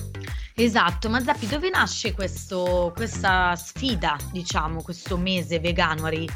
Esatto, 0.54 1.10
ma 1.10 1.22
Zappi, 1.22 1.46
dove 1.46 1.68
nasce 1.68 2.12
questo, 2.12 2.92
questa 2.94 3.54
sfida, 3.56 4.16
diciamo, 4.32 4.82
questo 4.82 5.18
mese 5.18 5.60
veganuary? 5.60 6.26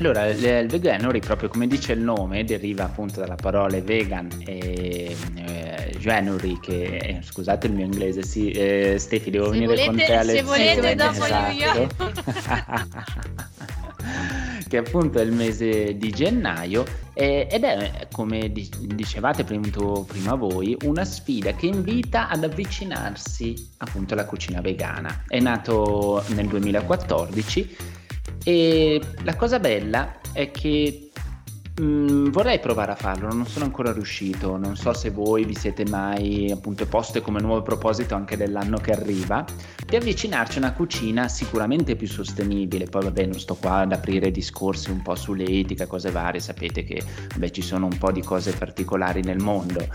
Allora, 0.00 0.26
il, 0.28 0.42
il 0.42 0.66
veganuary, 0.66 1.20
proprio 1.20 1.50
come 1.50 1.66
dice 1.66 1.92
il 1.92 2.00
nome, 2.00 2.42
deriva 2.44 2.84
appunto 2.84 3.20
dalla 3.20 3.34
parola 3.34 3.78
vegan 3.82 4.30
e 4.46 5.14
eh, 5.34 5.94
January, 5.98 6.58
che 6.58 6.96
eh, 6.96 7.20
scusate 7.22 7.66
il 7.66 7.74
mio 7.74 7.84
inglese, 7.84 8.22
sì, 8.22 8.50
eh, 8.50 8.96
Stefi, 8.98 9.30
devo 9.30 9.52
se 9.52 9.58
venire 9.58 9.66
volete, 9.66 9.86
con 9.88 9.96
te 9.98 10.16
alle 10.16 10.32
Se 10.32 10.42
volete, 10.42 10.94
dopo 10.94 11.24
esatto. 11.24 11.88
che 14.68 14.76
appunto 14.78 15.18
è 15.18 15.22
il 15.22 15.32
mese 15.32 15.96
di 15.96 16.10
gennaio 16.10 16.84
eh, 17.12 17.46
ed 17.50 17.64
è, 17.64 18.06
come 18.10 18.50
dicevate 18.50 19.44
prima, 19.44 19.68
prima 20.06 20.34
voi, 20.34 20.76
una 20.84 21.04
sfida 21.04 21.52
che 21.52 21.66
invita 21.66 22.30
ad 22.30 22.44
avvicinarsi 22.44 23.68
appunto 23.78 24.14
alla 24.14 24.24
cucina 24.24 24.62
vegana. 24.62 25.24
È 25.28 25.38
nato 25.40 26.24
nel 26.28 26.46
2014 26.46 27.98
e 28.44 29.00
la 29.22 29.36
cosa 29.36 29.58
bella 29.58 30.20
è 30.32 30.50
che 30.50 31.10
Mm, 31.80 32.28
vorrei 32.28 32.58
provare 32.58 32.92
a 32.92 32.94
farlo, 32.94 33.32
non 33.32 33.46
sono 33.46 33.64
ancora 33.64 33.90
riuscito, 33.90 34.58
non 34.58 34.76
so 34.76 34.92
se 34.92 35.08
voi 35.08 35.46
vi 35.46 35.54
siete 35.54 35.88
mai 35.88 36.50
appunto 36.50 36.84
poste 36.84 37.22
come 37.22 37.40
nuovo 37.40 37.62
proposito 37.62 38.14
anche 38.14 38.36
dell'anno 38.36 38.76
che 38.76 38.90
arriva, 38.90 39.46
di 39.86 39.96
avvicinarci 39.96 40.58
a 40.58 40.60
una 40.60 40.72
cucina 40.74 41.26
sicuramente 41.28 41.96
più 41.96 42.06
sostenibile, 42.06 42.84
poi 42.84 43.04
vabbè 43.04 43.24
non 43.24 43.38
sto 43.38 43.54
qua 43.54 43.78
ad 43.78 43.92
aprire 43.92 44.30
discorsi 44.30 44.90
un 44.90 45.00
po' 45.00 45.14
sull'etica, 45.14 45.86
cose 45.86 46.10
varie, 46.10 46.40
sapete 46.40 46.84
che 46.84 47.02
vabbè, 47.32 47.48
ci 47.48 47.62
sono 47.62 47.86
un 47.86 47.96
po' 47.96 48.12
di 48.12 48.20
cose 48.20 48.52
particolari 48.52 49.22
nel 49.22 49.38
mondo, 49.38 49.86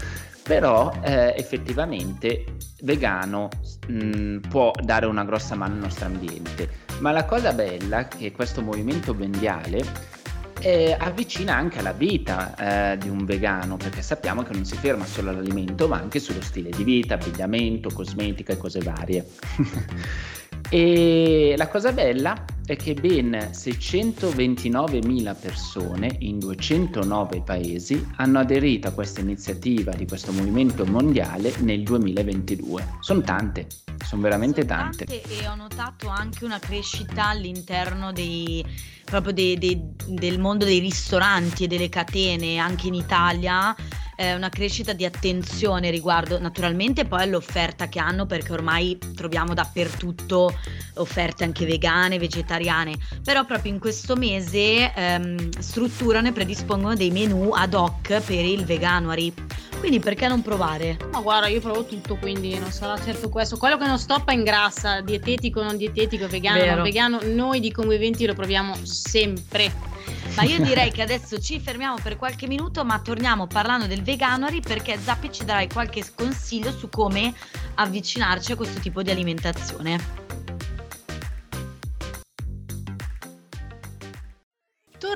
però 0.41 0.91
eh, 1.03 1.35
effettivamente 1.37 2.45
vegano 2.81 3.49
mh, 3.87 3.93
mm, 3.93 4.37
può 4.49 4.71
dare 4.81 5.05
una 5.05 5.23
grossa 5.23 5.53
mano 5.53 5.73
al 5.73 5.81
nostro 5.81 6.05
ambiente, 6.05 6.84
ma 6.99 7.11
la 7.11 7.25
cosa 7.25 7.53
bella 7.53 7.99
è 7.99 8.07
che 8.07 8.31
questo 8.31 8.61
movimento 8.61 9.13
mondiale 9.13 10.13
eh, 10.61 10.95
avvicina 10.97 11.55
anche 11.55 11.79
alla 11.79 11.91
vita 11.91 12.93
eh, 12.93 12.97
di 12.97 13.09
un 13.09 13.25
vegano, 13.25 13.77
perché 13.77 14.01
sappiamo 14.01 14.43
che 14.43 14.53
non 14.53 14.65
si 14.65 14.75
ferma 14.75 15.05
solo 15.05 15.29
all'alimento, 15.29 15.87
ma 15.87 15.97
anche 15.97 16.19
sullo 16.19 16.41
stile 16.41 16.69
di 16.71 16.83
vita, 16.83 17.15
abbigliamento, 17.15 17.89
cosmetica 17.93 18.53
e 18.53 18.57
cose 18.57 18.79
varie. 18.79 19.25
e 20.69 21.53
la 21.57 21.67
cosa 21.67 21.91
bella 21.91 22.45
è 22.65 22.75
che 22.75 22.95
ben 22.95 23.31
629.000 23.31 25.39
persone 25.39 26.15
in 26.19 26.39
209 26.39 27.41
paesi 27.41 28.07
hanno 28.15 28.39
aderito 28.39 28.87
a 28.87 28.91
questa 28.91 29.21
iniziativa 29.21 29.93
di 29.93 30.07
questo 30.07 30.31
movimento 30.31 30.85
mondiale 30.85 31.53
nel 31.59 31.83
2022. 31.83 32.97
Sono 33.01 33.21
tante, 33.21 33.67
sono 34.03 34.21
veramente 34.21 34.61
sono 34.61 34.81
tante. 34.81 35.05
tante. 35.05 35.39
E 35.39 35.47
ho 35.47 35.55
notato 35.55 36.07
anche 36.07 36.43
una 36.43 36.59
crescita 36.59 37.27
all'interno 37.27 38.11
dei 38.11 38.65
proprio 39.05 39.33
de, 39.33 39.57
de, 39.59 39.79
del 40.07 40.39
mondo 40.39 40.65
dei 40.65 40.79
ristoranti 40.79 41.65
e 41.65 41.67
delle 41.67 41.89
catene 41.89 42.57
anche 42.57 42.87
in 42.87 42.95
Italia 42.95 43.75
eh, 44.15 44.33
una 44.33 44.49
crescita 44.49 44.93
di 44.93 45.05
attenzione 45.05 45.89
riguardo 45.89 46.39
naturalmente 46.39 47.05
poi 47.05 47.23
all'offerta 47.23 47.87
che 47.87 47.99
hanno 47.99 48.25
perché 48.25 48.53
ormai 48.53 48.97
troviamo 49.15 49.53
dappertutto 49.53 50.53
offerte 50.95 51.43
anche 51.43 51.65
vegane, 51.65 52.17
vegetariane, 52.17 52.95
però 53.23 53.45
proprio 53.45 53.71
in 53.71 53.79
questo 53.79 54.15
mese 54.15 54.93
ehm, 54.93 55.49
strutturano 55.59 56.27
e 56.27 56.31
predispongono 56.31 56.95
dei 56.95 57.11
menu 57.11 57.51
ad 57.53 57.73
hoc 57.73 58.21
per 58.21 58.45
il 58.45 58.65
veganuary. 58.65 59.33
Quindi 59.79 59.99
perché 59.99 60.27
non 60.27 60.41
provare? 60.41 60.97
Ma 61.11 61.19
guarda, 61.19 61.47
io 61.47 61.59
provo 61.59 61.85
tutto, 61.85 62.15
quindi 62.15 62.57
non 62.57 62.71
sarà 62.71 62.99
certo 62.99 63.29
questo. 63.29 63.57
Quello 63.57 63.77
che 63.77 63.85
non 63.85 63.99
stoppa 63.99 64.31
ingrassa, 64.31 65.01
dietetico, 65.01 65.61
non 65.61 65.77
dietetico, 65.77 66.27
vegano, 66.27 66.59
Vero. 66.59 66.75
non 66.75 66.83
vegano, 66.83 67.19
noi 67.23 67.59
di 67.59 67.71
Conviventi 67.71 68.25
lo 68.25 68.33
proviamo 68.33 68.73
sempre. 68.83 69.94
Ma 70.35 70.43
io 70.43 70.59
direi 70.59 70.91
che 70.91 71.01
adesso 71.01 71.39
ci 71.39 71.59
fermiamo 71.59 71.97
per 72.01 72.17
qualche 72.17 72.47
minuto, 72.47 72.83
ma 72.83 72.99
torniamo 72.99 73.47
parlando 73.47 73.87
del 73.87 74.03
veganuary 74.03 74.59
perché 74.59 74.97
Zappi 74.97 75.31
ci 75.31 75.45
darai 75.45 75.69
qualche 75.69 76.03
consiglio 76.13 76.71
su 76.71 76.89
come 76.89 77.33
avvicinarci 77.75 78.51
a 78.51 78.55
questo 78.55 78.79
tipo 78.79 79.01
di 79.01 79.11
alimentazione. 79.11 80.24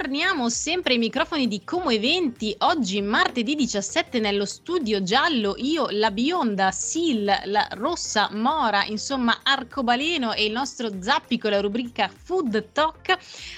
Torniamo 0.10 0.50
sempre 0.50 0.94
ai 0.94 0.98
microfoni 0.98 1.48
di 1.48 1.64
Como 1.64 1.92
Eventi. 1.92 2.56
Oggi, 2.62 3.00
martedì 3.00 3.54
17, 3.54 4.20
nello 4.20 4.46
studio 4.46 5.04
giallo, 5.04 5.54
io, 5.58 5.86
la 5.92 6.10
bionda, 6.10 6.72
Sil, 6.74 7.30
la 7.44 7.68
rossa, 7.74 8.28
Mora, 8.32 8.86
insomma, 8.86 9.42
Arcobaleno 9.44 10.34
e 10.34 10.46
il 10.46 10.52
nostro 10.52 10.90
Zappi 11.00 11.38
con 11.38 11.52
la 11.52 11.62
rubrica 11.62 12.10
Food 12.12 12.72
Talk 12.72 13.16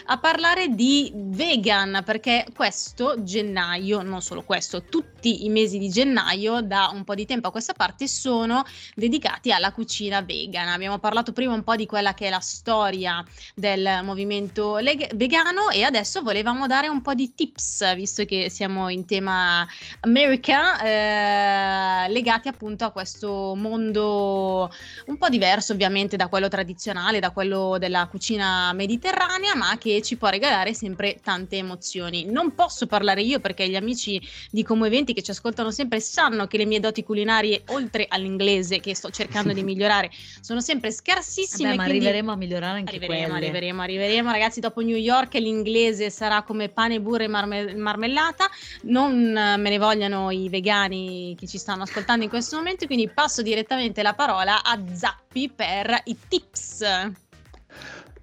a 0.08 0.18
parlare 0.18 0.76
di 0.76 1.10
vegan, 1.16 2.02
perché 2.04 2.46
questo 2.54 3.24
gennaio, 3.24 4.02
non 4.02 4.22
solo 4.22 4.44
questo, 4.44 4.84
tutti 4.84 5.46
i 5.46 5.50
mesi 5.50 5.78
di 5.78 5.88
gennaio, 5.88 6.60
da 6.60 6.92
un 6.94 7.06
po' 7.06 7.16
di 7.16 7.26
tempo 7.26 7.48
a 7.48 7.52
questa 7.52 7.72
parte, 7.72 8.10
sono 8.10 8.66
dedicati 8.94 9.54
alla 9.54 9.72
cucina 9.72 10.22
vegan. 10.22 10.68
Abbiamo 10.68 11.00
parlato 11.00 11.32
prima 11.32 11.54
un 11.54 11.64
po' 11.64 11.78
di 11.78 11.86
quella 11.86 12.14
che 12.14 12.28
è 12.28 12.30
la 12.30 12.42
storia 12.42 13.24
del 13.56 14.02
movimento 14.04 14.80
leg- 14.80 15.16
vegano 15.16 15.70
e 15.70 15.84
adesso 15.84 16.22
volevamo 16.42 16.66
dare 16.66 16.88
un 16.88 17.02
po' 17.02 17.14
di 17.14 17.34
tips, 17.36 17.96
visto 17.96 18.26
che 18.26 18.50
siamo 18.50 18.90
in 18.90 19.06
tema 19.06 19.66
America, 20.02 20.82
eh, 20.82 22.10
legati 22.10 22.48
appunto 22.48 22.84
a 22.84 22.92
questo 22.92 23.54
mondo 23.56 24.72
un 25.06 25.18
po' 25.18 25.30
diverso 25.30 25.74
ovviamente 25.74 26.18
da 26.18 26.28
quello 26.28 26.48
tradizionale, 26.48 27.20
da 27.20 27.30
quello 27.30 27.78
della 27.78 28.08
cucina 28.08 28.74
mediterranea, 28.74 29.56
ma 29.56 29.78
che 29.78 30.02
ci 30.02 30.18
può 30.18 30.30
regalare 30.30 30.74
sempre 30.74 31.20
tante 31.24 31.58
emozioni. 31.58 32.26
Non 32.26 32.56
posso 32.56 32.88
parlare 32.88 33.22
io 33.22 33.40
perché 33.40 33.70
gli 33.70 33.76
amici 33.76 34.20
di 34.50 34.64
Como 34.64 34.86
Eventi 34.86 35.14
che 35.14 35.22
ci 35.22 35.32
ascoltano 35.32 35.70
sempre 35.70 36.00
sanno 36.00 36.48
che 36.48 36.58
le 36.58 36.66
mie 36.66 36.80
doti 36.80 37.04
culinarie, 37.04 37.64
oltre 37.68 38.08
all'inglese 38.10 38.80
che 38.80 38.96
sto 38.96 39.12
cercando 39.12 39.54
di 39.54 39.62
migliorare, 39.64 40.10
sono 40.42 40.60
sempre 40.60 40.92
scarsissime. 40.92 41.70
Vabbè, 41.70 41.78
ma 41.78 41.84
arriveremo 41.84 42.32
a 42.32 42.36
migliorare 42.36 42.80
anche 42.80 42.96
arriveremo, 42.96 43.28
quelle. 43.28 43.46
Arriveremo, 43.46 43.82
arriveremo, 43.82 44.32
ragazzi, 44.32 44.60
dopo 44.60 44.82
New 44.82 44.96
York 44.96 45.36
l'inglese 45.36 46.10
sarà 46.10 46.31
come 46.44 46.70
pane, 46.70 47.00
burro 47.02 47.24
e 47.24 47.28
marme- 47.28 47.76
marmellata. 47.76 48.50
Non 48.84 49.32
me 49.32 49.70
ne 49.70 49.78
vogliano 49.78 50.32
i 50.32 50.50
vegani 50.50 51.36
che 51.38 51.48
ci 51.48 51.58
stanno 51.58 51.84
ascoltando 51.84 52.24
in 52.24 52.30
questo 52.30 52.56
momento, 52.56 52.86
quindi 52.86 53.10
passo 53.10 53.42
direttamente 53.42 54.02
la 54.02 54.14
parola 54.14 54.64
a 54.64 54.80
Zappi 54.94 55.50
per 55.50 56.02
i 56.06 56.18
tips. 56.28 56.84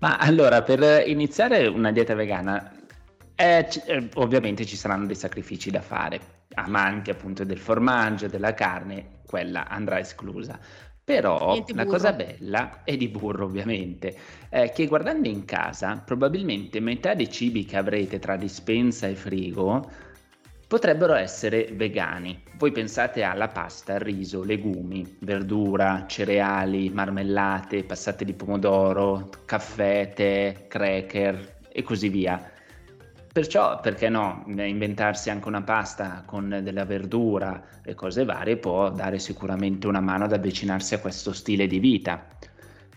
Ma 0.01 0.17
allora, 0.17 0.63
per 0.63 1.07
iniziare 1.09 1.67
una 1.67 1.91
dieta 1.93 2.15
vegana, 2.15 2.73
eh, 3.35 3.67
c- 3.69 3.83
eh, 3.87 4.09
ovviamente 4.15 4.65
ci 4.65 4.77
saranno 4.77 5.07
dei 5.07 5.17
sacrifici 5.17 5.71
da 5.71 5.81
fare. 5.81 6.21
Amanti 6.55 7.11
appunto 7.11 7.45
del 7.45 7.59
formaggio, 7.59 8.27
della 8.29 8.55
carne, 8.55 9.21
quella 9.27 9.69
andrà 9.69 9.99
esclusa. 9.99 10.59
Però 11.09 11.65
la 11.69 11.87
cosa 11.87 12.13
bella 12.13 12.85
è 12.85 12.95
di 12.99 13.09
burro 13.09 13.47
ovviamente, 13.47 14.15
è 14.51 14.71
che 14.73 14.87
guardando 14.87 15.27
in 15.27 15.47
casa 15.47 16.03
probabilmente 16.05 16.81
metà 16.81 17.15
dei 17.15 17.31
cibi 17.31 17.65
che 17.65 17.79
avrete 17.79 18.19
tra 18.19 18.37
dispensa 18.37 19.09
e 19.09 19.15
frigo 19.15 19.91
potrebbero 20.67 21.15
essere 21.15 21.71
vegani. 21.73 22.43
Voi 22.59 22.73
pensate 22.73 23.23
alla 23.23 23.49
pasta, 23.49 23.97
riso, 23.97 24.45
legumi, 24.45 25.17
verdura, 25.21 26.05
cereali, 26.07 26.91
marmellate, 26.91 27.85
passate 27.85 28.27
di 28.27 28.35
pomodoro, 28.35 29.31
caffè, 29.47 30.13
tè, 30.15 30.67
cracker 30.69 31.61
e 31.73 31.83
così 31.83 32.11
via. 32.11 32.53
Perciò, 33.39 33.79
perché 33.79 34.09
no, 34.09 34.43
inventarsi 34.49 35.31
anche 35.31 35.47
una 35.47 35.63
pasta 35.63 36.25
con 36.27 36.59
della 36.61 36.85
verdura 36.85 37.63
e 37.85 37.95
cose 37.95 38.25
varie 38.25 38.57
può 38.57 38.91
dare 38.91 39.21
sicuramente 39.21 39.87
una 39.87 40.01
mano 40.01 40.25
ad 40.25 40.33
avvicinarsi 40.33 40.95
a 40.95 40.99
questo 40.99 41.33
stile 41.33 41.69
di 41.69 41.79
vita. 41.79 42.27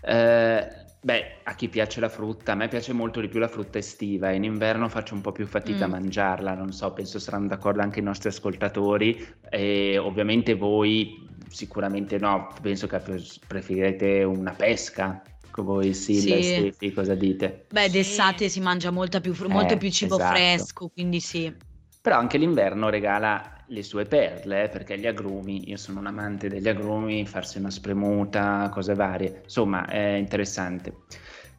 Eh, 0.01 0.79
Beh, 1.03 1.38
a 1.43 1.53
chi 1.53 1.69
piace 1.69 2.00
la 2.00 2.10
frutta, 2.10 2.53
a 2.53 2.55
me 2.55 2.67
piace 2.67 2.91
molto 2.91 3.21
di 3.21 3.27
più 3.27 3.39
la 3.39 3.48
frutta 3.48 3.77
estiva, 3.77 4.31
in 4.31 4.43
inverno 4.43 4.89
faccio 4.89 5.13
un 5.13 5.21
po' 5.21 5.31
più 5.31 5.45
fatica 5.45 5.88
mm. 5.88 5.93
a 5.93 6.00
mangiarla, 6.00 6.53
non 6.55 6.71
so, 6.71 6.91
penso 6.91 7.19
saranno 7.19 7.48
d'accordo 7.48 7.81
anche 7.81 8.00
i 8.00 8.03
nostri 8.03 8.29
ascoltatori 8.29 9.24
e 9.50 10.00
ovviamente 10.00 10.55
voi 10.55 11.27
sicuramente 11.50 12.17
no, 12.17 12.51
penso 12.62 12.88
che 12.88 13.00
preferirete 13.48 14.24
una 14.24 14.53
pesca, 14.53 15.21
voi 15.55 15.93
Silla 15.93 16.36
sì. 16.36 16.39
e 16.39 16.43
Stefi, 16.43 16.93
cosa 16.93 17.15
dite? 17.15 17.65
Beh, 17.70 17.89
d'estate 17.89 18.48
si 18.48 18.60
mangia 18.62 18.91
più, 18.91 19.36
molto 19.48 19.74
eh, 19.74 19.77
più 19.77 19.89
cibo 19.89 20.15
esatto. 20.15 20.36
fresco, 20.36 20.88
quindi 20.88 21.20
sì. 21.20 21.53
Però 22.01 22.17
anche 22.17 22.38
l'inverno 22.38 22.89
regala 22.89 23.63
le 23.67 23.84
sue 23.84 24.05
perle, 24.05 24.63
eh, 24.63 24.70
perché 24.70 24.98
gli 24.98 25.08
agrumi, 25.08 25.70
io 25.70 25.77
sono 25.77 26.00
un 26.00 26.08
amante 26.08 26.50
degli 26.50 26.67
agrumi, 26.67 27.25
farsi 27.25 27.58
una 27.58 27.70
spremuta, 27.70 28.70
cose 28.72 28.96
varie, 28.96 29.41
insomma 29.43 29.86
è 29.86 30.13
interessante. 30.13 30.93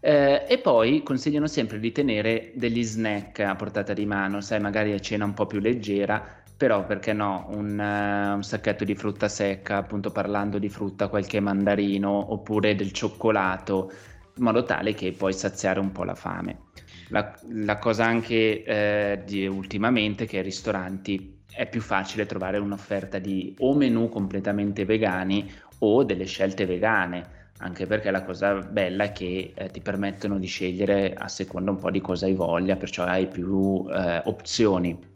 Eh, 0.00 0.46
e 0.48 0.58
poi 0.58 1.02
consigliano 1.04 1.46
sempre 1.46 1.78
di 1.78 1.92
tenere 1.92 2.50
degli 2.54 2.82
snack 2.82 3.38
a 3.40 3.54
portata 3.54 3.92
di 3.92 4.04
mano, 4.04 4.40
sai, 4.40 4.60
magari 4.60 4.92
a 4.92 4.98
cena 4.98 5.24
un 5.24 5.32
po' 5.32 5.46
più 5.46 5.60
leggera, 5.60 6.41
però 6.62 6.86
perché 6.86 7.12
no, 7.12 7.46
un, 7.48 7.76
uh, 7.76 8.36
un, 8.36 8.44
sacchetto 8.44 8.84
di 8.84 8.94
frutta 8.94 9.26
secca, 9.26 9.78
appunto 9.78 10.12
parlando 10.12 10.60
di 10.60 10.68
frutta, 10.68 11.08
qualche 11.08 11.40
mandarino 11.40 12.32
oppure 12.32 12.76
del 12.76 12.92
cioccolato, 12.92 13.90
in 14.36 14.44
modo 14.44 14.62
tale 14.62 14.94
che 14.94 15.10
puoi 15.10 15.32
saziare 15.32 15.80
un 15.80 15.90
po' 15.90 16.04
la 16.04 16.14
fame. 16.14 16.66
La, 17.08 17.36
la 17.48 17.78
cosa 17.78 18.04
anche 18.04 18.62
eh, 18.62 19.22
di 19.26 19.44
ultimamente 19.44 20.24
che 20.24 20.36
ai 20.36 20.44
ristoranti 20.44 21.40
è 21.52 21.68
più 21.68 21.80
facile 21.80 22.26
trovare 22.26 22.58
un'offerta 22.58 23.18
di 23.18 23.56
o 23.58 23.74
menù 23.74 24.08
completamente 24.08 24.84
vegani 24.84 25.52
o 25.80 26.04
delle 26.04 26.26
scelte 26.26 26.64
vegane 26.64 27.40
anche 27.58 27.86
perché 27.86 28.12
la 28.12 28.22
cosa 28.22 28.54
bella 28.54 29.04
è 29.04 29.12
che 29.12 29.52
eh, 29.54 29.68
ti 29.68 29.80
permettono 29.80 30.38
di 30.38 30.46
scegliere 30.46 31.12
a 31.12 31.26
seconda 31.26 31.72
un 31.72 31.78
po' 31.78 31.90
di 31.90 32.00
cosa 32.00 32.26
hai 32.26 32.34
voglia, 32.34 32.76
perciò 32.76 33.04
hai 33.04 33.26
più 33.26 33.84
eh, 33.88 34.22
opzioni. 34.24 35.10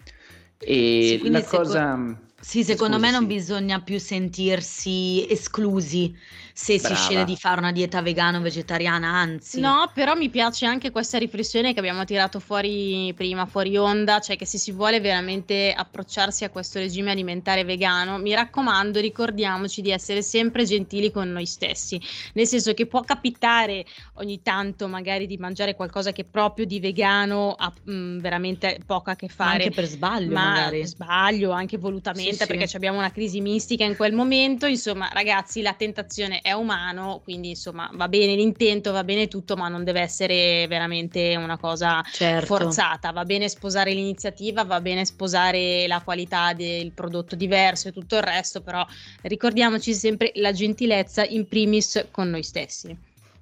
E 0.59 1.19
sì, 1.23 1.31
la 1.31 1.45
cosa... 1.45 2.21
Sì, 2.39 2.63
secondo 2.63 2.97
Scusi, 2.97 3.07
me 3.07 3.11
non 3.11 3.21
sì. 3.23 3.35
bisogna 3.35 3.81
più 3.81 3.99
sentirsi 3.99 5.27
esclusi 5.29 6.15
se 6.57 6.79
Brava. 6.79 6.95
si 6.95 7.03
sceglie 7.03 7.25
di 7.27 7.37
fare 7.37 7.59
una 7.59 7.71
dieta 7.71 8.01
vegana 8.01 8.39
o 8.39 8.41
vegetariana, 8.41 9.09
anzi. 9.09 9.61
No, 9.61 9.91
però 9.93 10.15
mi 10.15 10.31
piace 10.31 10.65
anche 10.65 10.91
questa 10.91 11.19
riflessione 11.19 11.75
che 11.75 11.81
abbiamo 11.81 12.03
tirato 12.07 12.41
fuori 12.41 13.13
prima, 13.15 13.45
fuori 13.45 13.77
onda, 13.77 14.21
cioè 14.21 14.37
che 14.37 14.47
se 14.47 14.57
si 14.57 14.73
vuole 14.73 14.99
veramente 14.99 15.75
approcciarsi 15.77 16.45
a 16.45 16.49
questo 16.49 16.79
regime 16.79 17.11
alimentare 17.11 17.63
vegano, 17.65 18.17
mi 18.17 18.33
raccomando, 18.33 19.01
ricordiamoci 19.01 19.83
di 19.83 19.91
essere 19.91 20.23
sempre 20.23 20.65
gentili 20.65 21.11
con 21.11 21.31
noi 21.31 21.45
stessi, 21.45 22.01
nel 22.33 22.47
senso 22.47 22.73
che 22.73 22.87
può 22.87 23.03
capitare 23.03 23.85
ogni 24.15 24.41
tanto 24.41 24.89
magari 24.89 25.27
di 25.27 25.37
mangiare 25.37 25.75
qualcosa 25.75 26.13
che 26.13 26.25
proprio 26.25 26.65
di 26.65 26.81
vegano 26.81 27.53
ha 27.53 27.71
mh, 27.71 27.93
mm, 27.93 28.19
veramente 28.19 28.81
poco 28.87 29.11
a 29.11 29.15
che 29.15 29.29
fare. 29.29 29.59
Ma 29.59 29.65
anche 29.65 29.71
per 29.73 29.85
sbaglio, 29.85 30.33
ma 30.33 30.49
magari. 30.49 30.79
Per 30.79 30.89
sbaglio, 30.89 31.51
anche 31.51 31.77
volutamente, 31.77 32.37
sì, 32.37 32.47
perché 32.47 32.67
sì. 32.67 32.77
abbiamo 32.77 32.97
una 32.97 33.13
crisi 33.13 33.43
mistica 33.43 33.85
in 33.85 33.95
quel 33.95 34.15
momento, 34.15 34.65
insomma, 34.65 35.11
ragazzi, 35.13 35.61
la 35.61 35.75
tentazione 35.75 36.45
è 36.47 36.53
umano, 36.53 37.23
quindi 37.25 37.49
insomma 37.49 37.91
va 37.95 38.07
bene 38.07 38.37
l'intento, 38.37 38.93
va 38.93 39.03
bene 39.03 39.27
tutto, 39.27 39.57
ma 39.57 39.67
non 39.67 39.83
deve 39.83 40.01
essere 40.01 40.69
veramente 40.69 41.35
una 41.35 41.59
cosa 41.59 42.05
certo. 42.09 42.47
forzata. 42.47 43.11
Va 43.11 43.25
bene 43.25 43.49
sposare 43.49 43.93
l'iniziativa, 43.93 44.63
va 44.63 44.81
bene 44.81 45.05
sposare 45.05 45.89
la 45.89 46.01
qualità 46.03 46.53
del 46.53 46.93
prodotto 46.93 47.35
diverso 47.35 47.89
e 47.89 47.93
tutto 47.93 48.15
il 48.15 48.23
resto, 48.23 48.61
però 48.61 48.87
ricordiamoci 49.23 49.93
sempre 49.93 50.31
la 50.37 50.53
gentilezza 50.53 51.25
in 51.25 51.49
primis 51.49 52.07
con 52.13 52.31
noi 52.31 52.45
stessi. 52.45 52.97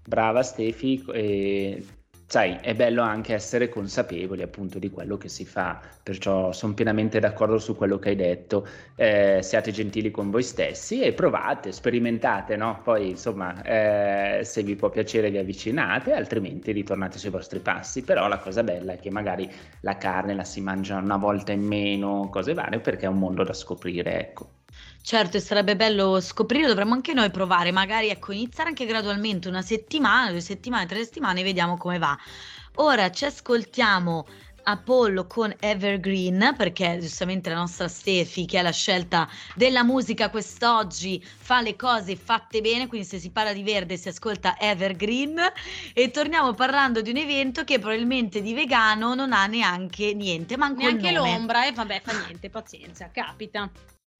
Brava 0.06 0.42
Stefi, 0.42 1.04
eh, 1.12 1.84
sai, 2.34 2.58
è 2.60 2.74
bello 2.74 3.02
anche 3.02 3.32
essere 3.32 3.68
consapevoli 3.68 4.42
appunto 4.42 4.80
di 4.80 4.90
quello 4.90 5.16
che 5.16 5.28
si 5.28 5.44
fa, 5.44 5.80
perciò 6.02 6.50
sono 6.50 6.74
pienamente 6.74 7.20
d'accordo 7.20 7.58
su 7.58 7.76
quello 7.76 8.00
che 8.00 8.08
hai 8.08 8.16
detto, 8.16 8.66
eh, 8.96 9.38
siate 9.40 9.70
gentili 9.70 10.10
con 10.10 10.30
voi 10.30 10.42
stessi 10.42 11.00
e 11.00 11.12
provate, 11.12 11.70
sperimentate, 11.70 12.56
no? 12.56 12.80
Poi 12.82 13.10
insomma, 13.10 13.62
eh, 13.62 14.40
se 14.42 14.64
vi 14.64 14.74
può 14.74 14.90
piacere 14.90 15.30
vi 15.30 15.38
avvicinate, 15.38 16.12
altrimenti 16.12 16.72
ritornate 16.72 17.18
sui 17.18 17.30
vostri 17.30 17.60
passi, 17.60 18.02
però 18.02 18.26
la 18.26 18.38
cosa 18.38 18.64
bella 18.64 18.94
è 18.94 18.98
che 18.98 19.10
magari 19.12 19.48
la 19.82 19.96
carne 19.96 20.34
la 20.34 20.42
si 20.42 20.60
mangia 20.60 20.96
una 20.96 21.16
volta 21.16 21.52
in 21.52 21.62
meno, 21.62 22.28
cose 22.32 22.52
varie, 22.52 22.80
perché 22.80 23.06
è 23.06 23.08
un 23.08 23.18
mondo 23.18 23.44
da 23.44 23.52
scoprire, 23.52 24.18
ecco. 24.18 24.63
Certo, 25.02 25.36
e 25.36 25.40
sarebbe 25.40 25.76
bello 25.76 26.18
scoprire, 26.20 26.66
dovremmo 26.66 26.94
anche 26.94 27.12
noi 27.12 27.30
provare, 27.30 27.72
magari 27.72 28.08
ecco, 28.08 28.32
iniziare 28.32 28.70
anche 28.70 28.86
gradualmente, 28.86 29.48
una 29.48 29.60
settimana, 29.60 30.30
due 30.30 30.40
settimane, 30.40 30.86
tre 30.86 31.04
settimane, 31.04 31.42
vediamo 31.42 31.76
come 31.76 31.98
va. 31.98 32.16
Ora 32.76 33.10
ci 33.10 33.26
ascoltiamo 33.26 34.26
Apollo 34.64 35.26
con 35.26 35.54
Evergreen, 35.60 36.54
perché 36.56 36.96
giustamente 36.98 37.50
la 37.50 37.56
nostra 37.56 37.86
Stefi, 37.86 38.46
che 38.46 38.58
è 38.58 38.62
la 38.62 38.72
scelta 38.72 39.28
della 39.54 39.84
musica 39.84 40.30
quest'oggi, 40.30 41.22
fa 41.22 41.60
le 41.60 41.76
cose 41.76 42.16
fatte 42.16 42.62
bene, 42.62 42.86
quindi 42.86 43.06
se 43.06 43.18
si 43.18 43.30
parla 43.30 43.52
di 43.52 43.62
verde 43.62 43.96
si 43.96 44.08
ascolta 44.08 44.58
Evergreen 44.58 45.38
e 45.92 46.10
torniamo 46.10 46.54
parlando 46.54 47.02
di 47.02 47.10
un 47.10 47.18
evento 47.18 47.64
che 47.64 47.78
probabilmente 47.78 48.40
di 48.40 48.54
vegano 48.54 49.14
non 49.14 49.32
ha 49.32 49.46
neanche 49.46 50.14
niente, 50.14 50.56
manco 50.56 50.80
neanche 50.80 51.12
l'ombra 51.12 51.66
e 51.66 51.72
vabbè 51.72 52.00
fa 52.02 52.18
niente, 52.24 52.48
pazienza, 52.48 53.10
capita. 53.12 53.70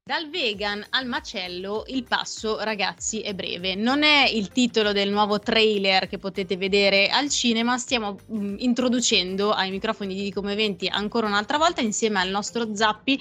Dal 0.07 0.29
vegan 0.29 0.85
al 0.90 1.07
macello 1.07 1.85
il 1.87 2.05
passo 2.05 2.61
ragazzi 2.61 3.21
è 3.23 3.33
breve. 3.33 3.75
Non 3.75 4.03
è 4.03 4.29
il 4.29 4.49
titolo 4.49 4.93
del 4.93 5.09
nuovo 5.09 5.38
trailer 5.38 6.09
che 6.09 6.19
potete 6.19 6.59
vedere 6.59 7.09
al 7.09 7.31
cinema, 7.31 7.79
stiamo 7.79 8.19
mh, 8.27 8.37
mm, 8.37 8.55
introducendo 8.59 9.53
ai 9.53 9.71
microfoni 9.71 10.14
di 10.14 10.31
Come 10.31 10.53
Eventi 10.53 10.88
ancora 10.88 11.27
un'altra 11.27 11.57
volta 11.57 11.81
insieme 11.81 12.21
al 12.21 12.29
nostro 12.29 12.77
Zappi 12.77 13.19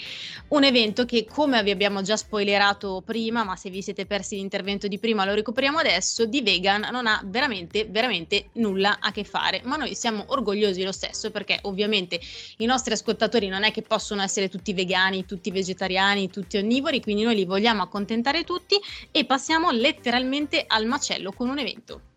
un 0.49 0.65
evento 0.65 1.05
che 1.05 1.23
come 1.23 1.63
vi 1.63 1.71
abbiamo 1.71 2.01
già 2.01 2.17
spoilerato 2.17 3.01
prima, 3.05 3.45
ma 3.45 3.55
se 3.55 3.69
vi 3.69 3.81
siete 3.81 4.05
persi 4.05 4.35
l'intervento 4.35 4.89
di 4.89 4.99
prima 4.99 5.23
lo 5.23 5.35
recuperiamo 5.35 5.77
adesso, 5.77 6.25
di 6.25 6.41
vegan 6.41 6.85
non 6.91 7.07
ha 7.07 7.21
veramente 7.23 7.85
veramente 7.85 8.49
nulla 8.55 8.97
a 8.99 9.13
che 9.13 9.23
fare, 9.23 9.61
ma 9.63 9.77
noi 9.77 9.95
siamo 9.95 10.25
orgogliosi 10.27 10.83
lo 10.83 10.91
stesso 10.91 11.31
perché 11.31 11.59
ovviamente 11.61 12.19
i 12.57 12.65
nostri 12.65 12.91
ascoltatori 12.91 13.47
non 13.47 13.63
è 13.63 13.71
che 13.71 13.83
possono 13.83 14.21
essere 14.21 14.49
tutti 14.49 14.73
vegani, 14.73 15.25
tutti 15.25 15.49
vegetariani, 15.49 16.29
tutti 16.29 16.57
onnivori 16.57 16.71
onnivori, 16.73 17.01
quindi 17.01 17.23
noi 17.23 17.35
li 17.35 17.45
vogliamo 17.45 17.83
accontentare 17.83 18.43
tutti 18.43 18.79
e 19.11 19.25
passiamo 19.25 19.69
letteralmente 19.69 20.63
al 20.67 20.87
macello 20.87 21.31
con 21.31 21.49
un 21.49 21.59
evento. 21.59 22.12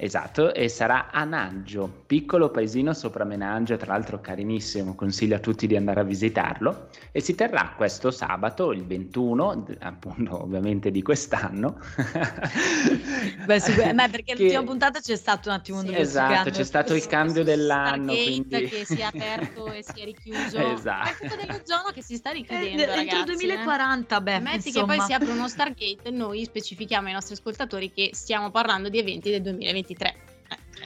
Esatto, 0.00 0.54
e 0.54 0.68
sarà 0.68 1.10
a 1.10 1.24
Naggio, 1.24 2.04
piccolo 2.06 2.50
paesino 2.50 2.94
sopra 2.94 3.24
Menangio, 3.24 3.76
tra 3.76 3.94
l'altro 3.94 4.20
carinissimo, 4.20 4.94
consiglio 4.94 5.34
a 5.34 5.40
tutti 5.40 5.66
di 5.66 5.74
andare 5.74 5.98
a 5.98 6.04
visitarlo 6.04 6.88
e 7.10 7.20
si 7.20 7.34
terrà 7.34 7.74
questo 7.76 8.12
sabato, 8.12 8.70
il 8.70 8.86
21, 8.86 9.64
appunto 9.80 10.40
ovviamente 10.40 10.92
di 10.92 11.02
quest'anno. 11.02 11.80
Beh, 13.44 13.60
sì, 13.60 13.72
beh, 13.72 13.94
perché 14.10 14.34
che... 14.34 14.42
l'ultima 14.42 14.62
puntata 14.62 15.00
c'è 15.00 15.16
stato 15.16 15.48
un 15.48 15.54
attimo 15.54 15.80
sì, 15.80 15.94
Esatto, 15.94 16.50
c'è 16.50 16.64
stato 16.64 16.94
il 16.94 17.06
cambio 17.06 17.42
dell'anno. 17.42 18.12
Quindi... 18.12 18.66
che 18.66 18.84
si 18.84 18.96
è 18.96 19.02
aperto 19.02 19.72
e 19.72 19.82
si 19.82 20.00
è 20.00 20.04
richiuso. 20.04 20.58
Esatto. 20.78 21.24
È 21.24 21.36
della 21.36 21.60
zona 21.64 21.90
che 21.92 22.02
si 22.02 22.16
sta 22.16 22.30
richiudendo, 22.30 22.82
eh, 22.82 22.86
ragazzi. 22.86 23.16
Entro 23.16 23.18
il 23.18 23.24
2040, 23.38 24.16
eh. 24.16 24.20
beh, 24.20 24.38
Metti 24.40 24.68
insomma. 24.68 24.92
che 24.92 24.98
poi 24.98 25.06
si 25.06 25.12
apre 25.12 25.30
uno 25.30 25.48
Stargate, 25.48 26.10
noi 26.10 26.44
specifichiamo 26.44 27.06
ai 27.08 27.14
nostri 27.14 27.34
ascoltatori 27.34 27.90
che 27.90 28.10
stiamo 28.12 28.50
parlando 28.50 28.88
di 28.88 28.98
eventi 28.98 29.30
del 29.30 29.42
2020 29.42 29.87
2023. 29.94 30.26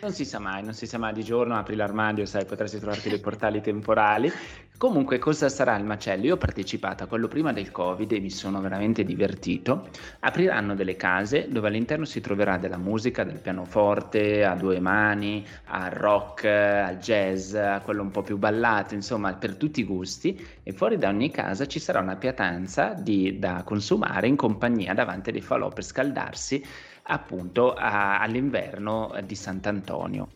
Non 0.00 0.10
si 0.10 0.24
sa 0.24 0.40
mai, 0.40 0.64
non 0.64 0.74
si 0.74 0.86
sa 0.86 0.98
mai 0.98 1.12
di 1.12 1.22
giorno, 1.22 1.54
apri 1.56 1.76
l'armadio, 1.76 2.26
sai, 2.26 2.44
potresti 2.44 2.78
trovarti 2.78 3.08
dei 3.08 3.20
portali 3.20 3.60
temporali. 3.60 4.32
Comunque, 4.76 5.18
cosa 5.18 5.48
sarà 5.48 5.76
il 5.76 5.84
macello? 5.84 6.24
Io 6.24 6.34
ho 6.34 6.38
partecipato 6.38 7.04
a 7.04 7.06
quello 7.06 7.28
prima 7.28 7.52
del 7.52 7.70
Covid 7.70 8.10
e 8.10 8.18
mi 8.18 8.30
sono 8.30 8.60
veramente 8.60 9.04
divertito. 9.04 9.90
Apriranno 10.20 10.74
delle 10.74 10.96
case 10.96 11.46
dove 11.48 11.68
all'interno 11.68 12.04
si 12.04 12.20
troverà 12.20 12.58
della 12.58 12.78
musica, 12.78 13.22
del 13.22 13.38
pianoforte, 13.38 14.44
a 14.44 14.56
due 14.56 14.80
mani, 14.80 15.46
al 15.66 15.90
rock, 15.90 16.46
al 16.46 16.98
jazz, 16.98 17.54
a 17.54 17.80
quello 17.80 18.02
un 18.02 18.10
po' 18.10 18.22
più 18.22 18.38
ballato, 18.38 18.94
insomma, 18.94 19.32
per 19.34 19.54
tutti 19.54 19.80
i 19.80 19.84
gusti. 19.84 20.44
E 20.64 20.72
fuori 20.72 20.98
da 20.98 21.10
ogni 21.10 21.30
casa 21.30 21.66
ci 21.66 21.78
sarà 21.78 22.00
una 22.00 22.16
piatanza 22.16 22.94
di, 22.94 23.38
da 23.38 23.62
consumare 23.64 24.26
in 24.26 24.34
compagnia 24.34 24.94
davanti 24.94 25.30
dei 25.30 25.42
falò 25.42 25.68
per 25.68 25.84
scaldarsi 25.84 26.90
appunto 27.04 27.72
a, 27.74 28.20
all'inverno 28.20 29.12
di 29.24 29.34
Sant'Antonio. 29.34 30.28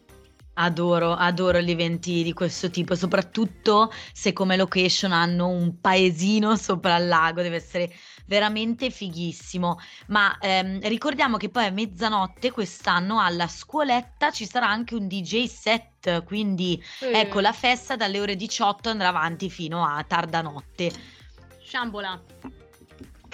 Adoro, 0.59 1.13
adoro 1.13 1.61
gli 1.61 1.71
eventi 1.71 2.23
di 2.23 2.33
questo 2.33 2.71
tipo, 2.71 2.95
soprattutto 2.95 3.93
se 4.13 4.33
come 4.33 4.57
location 4.57 5.13
hanno 5.13 5.49
un 5.49 5.81
paesino 5.83 6.57
sopra 6.57 6.97
il 6.97 7.09
lago, 7.09 7.43
deve 7.43 7.57
essere 7.57 7.95
veramente 8.25 8.89
fighissimo. 8.89 9.79
Ma 10.07 10.39
ehm, 10.39 10.81
ricordiamo 10.89 11.37
che 11.37 11.51
poi 11.51 11.67
a 11.67 11.71
mezzanotte 11.71 12.53
quest'anno 12.53 13.21
alla 13.21 13.49
scuoletta 13.49 14.31
ci 14.31 14.47
sarà 14.47 14.67
anche 14.67 14.95
un 14.95 15.07
DJ 15.07 15.45
set, 15.45 16.25
quindi 16.25 16.83
sì. 16.83 17.05
ecco 17.05 17.41
la 17.41 17.53
festa 17.53 17.95
dalle 17.95 18.19
ore 18.19 18.35
18 18.35 18.89
andrà 18.89 19.09
avanti 19.09 19.51
fino 19.51 19.85
a 19.85 20.03
tarda 20.05 20.41
notte. 20.41 20.91
Sciambola. 21.61 22.66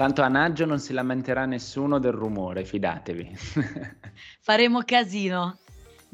Tanto 0.02 0.22
a 0.22 0.26
Naggio 0.26 0.66
non 0.66 0.80
si 0.80 0.92
lamenterà 0.92 1.46
nessuno 1.46 2.00
del 2.00 2.10
rumore, 2.10 2.64
fidatevi. 2.64 3.36
Faremo 4.42 4.82
casino. 4.82 5.60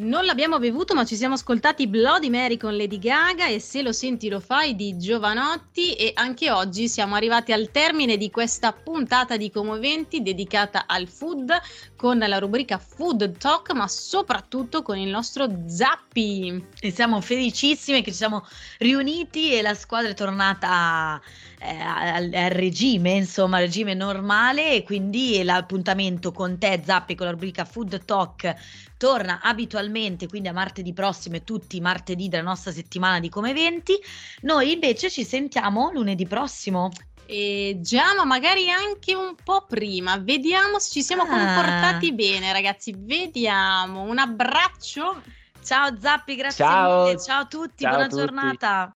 Non 0.00 0.24
l'abbiamo 0.24 0.60
bevuto, 0.60 0.94
ma 0.94 1.04
ci 1.04 1.16
siamo 1.16 1.34
ascoltati 1.34 1.88
Bloody 1.88 2.30
Mary 2.30 2.56
con 2.56 2.76
Lady 2.76 3.00
Gaga 3.00 3.48
e 3.48 3.58
Se 3.58 3.82
lo 3.82 3.90
senti 3.90 4.28
lo 4.28 4.38
fai 4.38 4.76
di 4.76 4.96
Giovanotti 4.96 5.94
e 5.94 6.12
anche 6.14 6.52
oggi 6.52 6.88
siamo 6.88 7.16
arrivati 7.16 7.50
al 7.50 7.72
termine 7.72 8.16
di 8.16 8.30
questa 8.30 8.72
puntata 8.72 9.36
di 9.36 9.50
Comoventi 9.50 10.22
dedicata 10.22 10.84
al 10.86 11.08
food 11.08 11.50
con 11.96 12.16
la 12.16 12.38
rubrica 12.38 12.78
Food 12.78 13.38
Talk, 13.38 13.72
ma 13.72 13.88
soprattutto 13.88 14.82
con 14.82 14.96
il 14.98 15.08
nostro 15.08 15.48
Zappi. 15.66 16.64
E 16.78 16.92
siamo 16.92 17.20
felicissime 17.20 18.00
che 18.00 18.12
ci 18.12 18.18
siamo 18.18 18.46
riuniti 18.78 19.52
e 19.52 19.62
la 19.62 19.74
squadra 19.74 20.12
è 20.12 20.14
tornata 20.14 21.20
eh, 21.58 21.76
al, 21.76 22.30
al, 22.32 22.50
regime, 22.50 23.14
insomma, 23.14 23.58
regime 23.58 23.94
normale 23.94 24.74
e 24.74 24.84
quindi 24.84 25.42
l'appuntamento 25.42 26.30
con 26.30 26.56
te 26.56 26.82
Zappi 26.84 27.16
con 27.16 27.26
la 27.26 27.32
rubrica 27.32 27.64
Food 27.64 28.04
Talk 28.04 28.54
torna 28.98 29.40
abitualmente, 29.40 30.28
quindi 30.28 30.48
a 30.48 30.52
martedì 30.52 30.92
prossimo 30.92 31.36
e 31.36 31.44
tutti 31.44 31.78
i 31.78 31.80
martedì 31.80 32.28
della 32.28 32.42
nostra 32.42 32.72
settimana 32.72 33.20
di 33.20 33.30
Come 33.30 33.50
Eventi. 33.50 33.94
Noi 34.42 34.72
invece 34.72 35.08
ci 35.08 35.24
sentiamo 35.24 35.90
lunedì 35.92 36.26
prossimo. 36.26 36.90
E 37.24 37.78
già, 37.80 38.14
ma 38.14 38.24
magari 38.24 38.70
anche 38.70 39.14
un 39.14 39.34
po' 39.42 39.66
prima. 39.66 40.18
Vediamo 40.18 40.78
se 40.78 40.90
ci 40.90 41.02
siamo 41.02 41.22
ah. 41.22 41.26
comportati 41.26 42.12
bene, 42.12 42.52
ragazzi. 42.52 42.94
Vediamo. 42.96 44.02
Un 44.02 44.18
abbraccio. 44.18 45.22
Ciao 45.62 45.98
Zappi, 45.98 46.34
grazie 46.34 46.64
ciao. 46.64 47.04
mille. 47.04 47.20
Ciao 47.20 47.42
a 47.42 47.46
tutti, 47.46 47.82
ciao 47.84 47.90
buona 47.90 48.06
a 48.06 48.08
tutti. 48.08 48.22
giornata. 48.22 48.86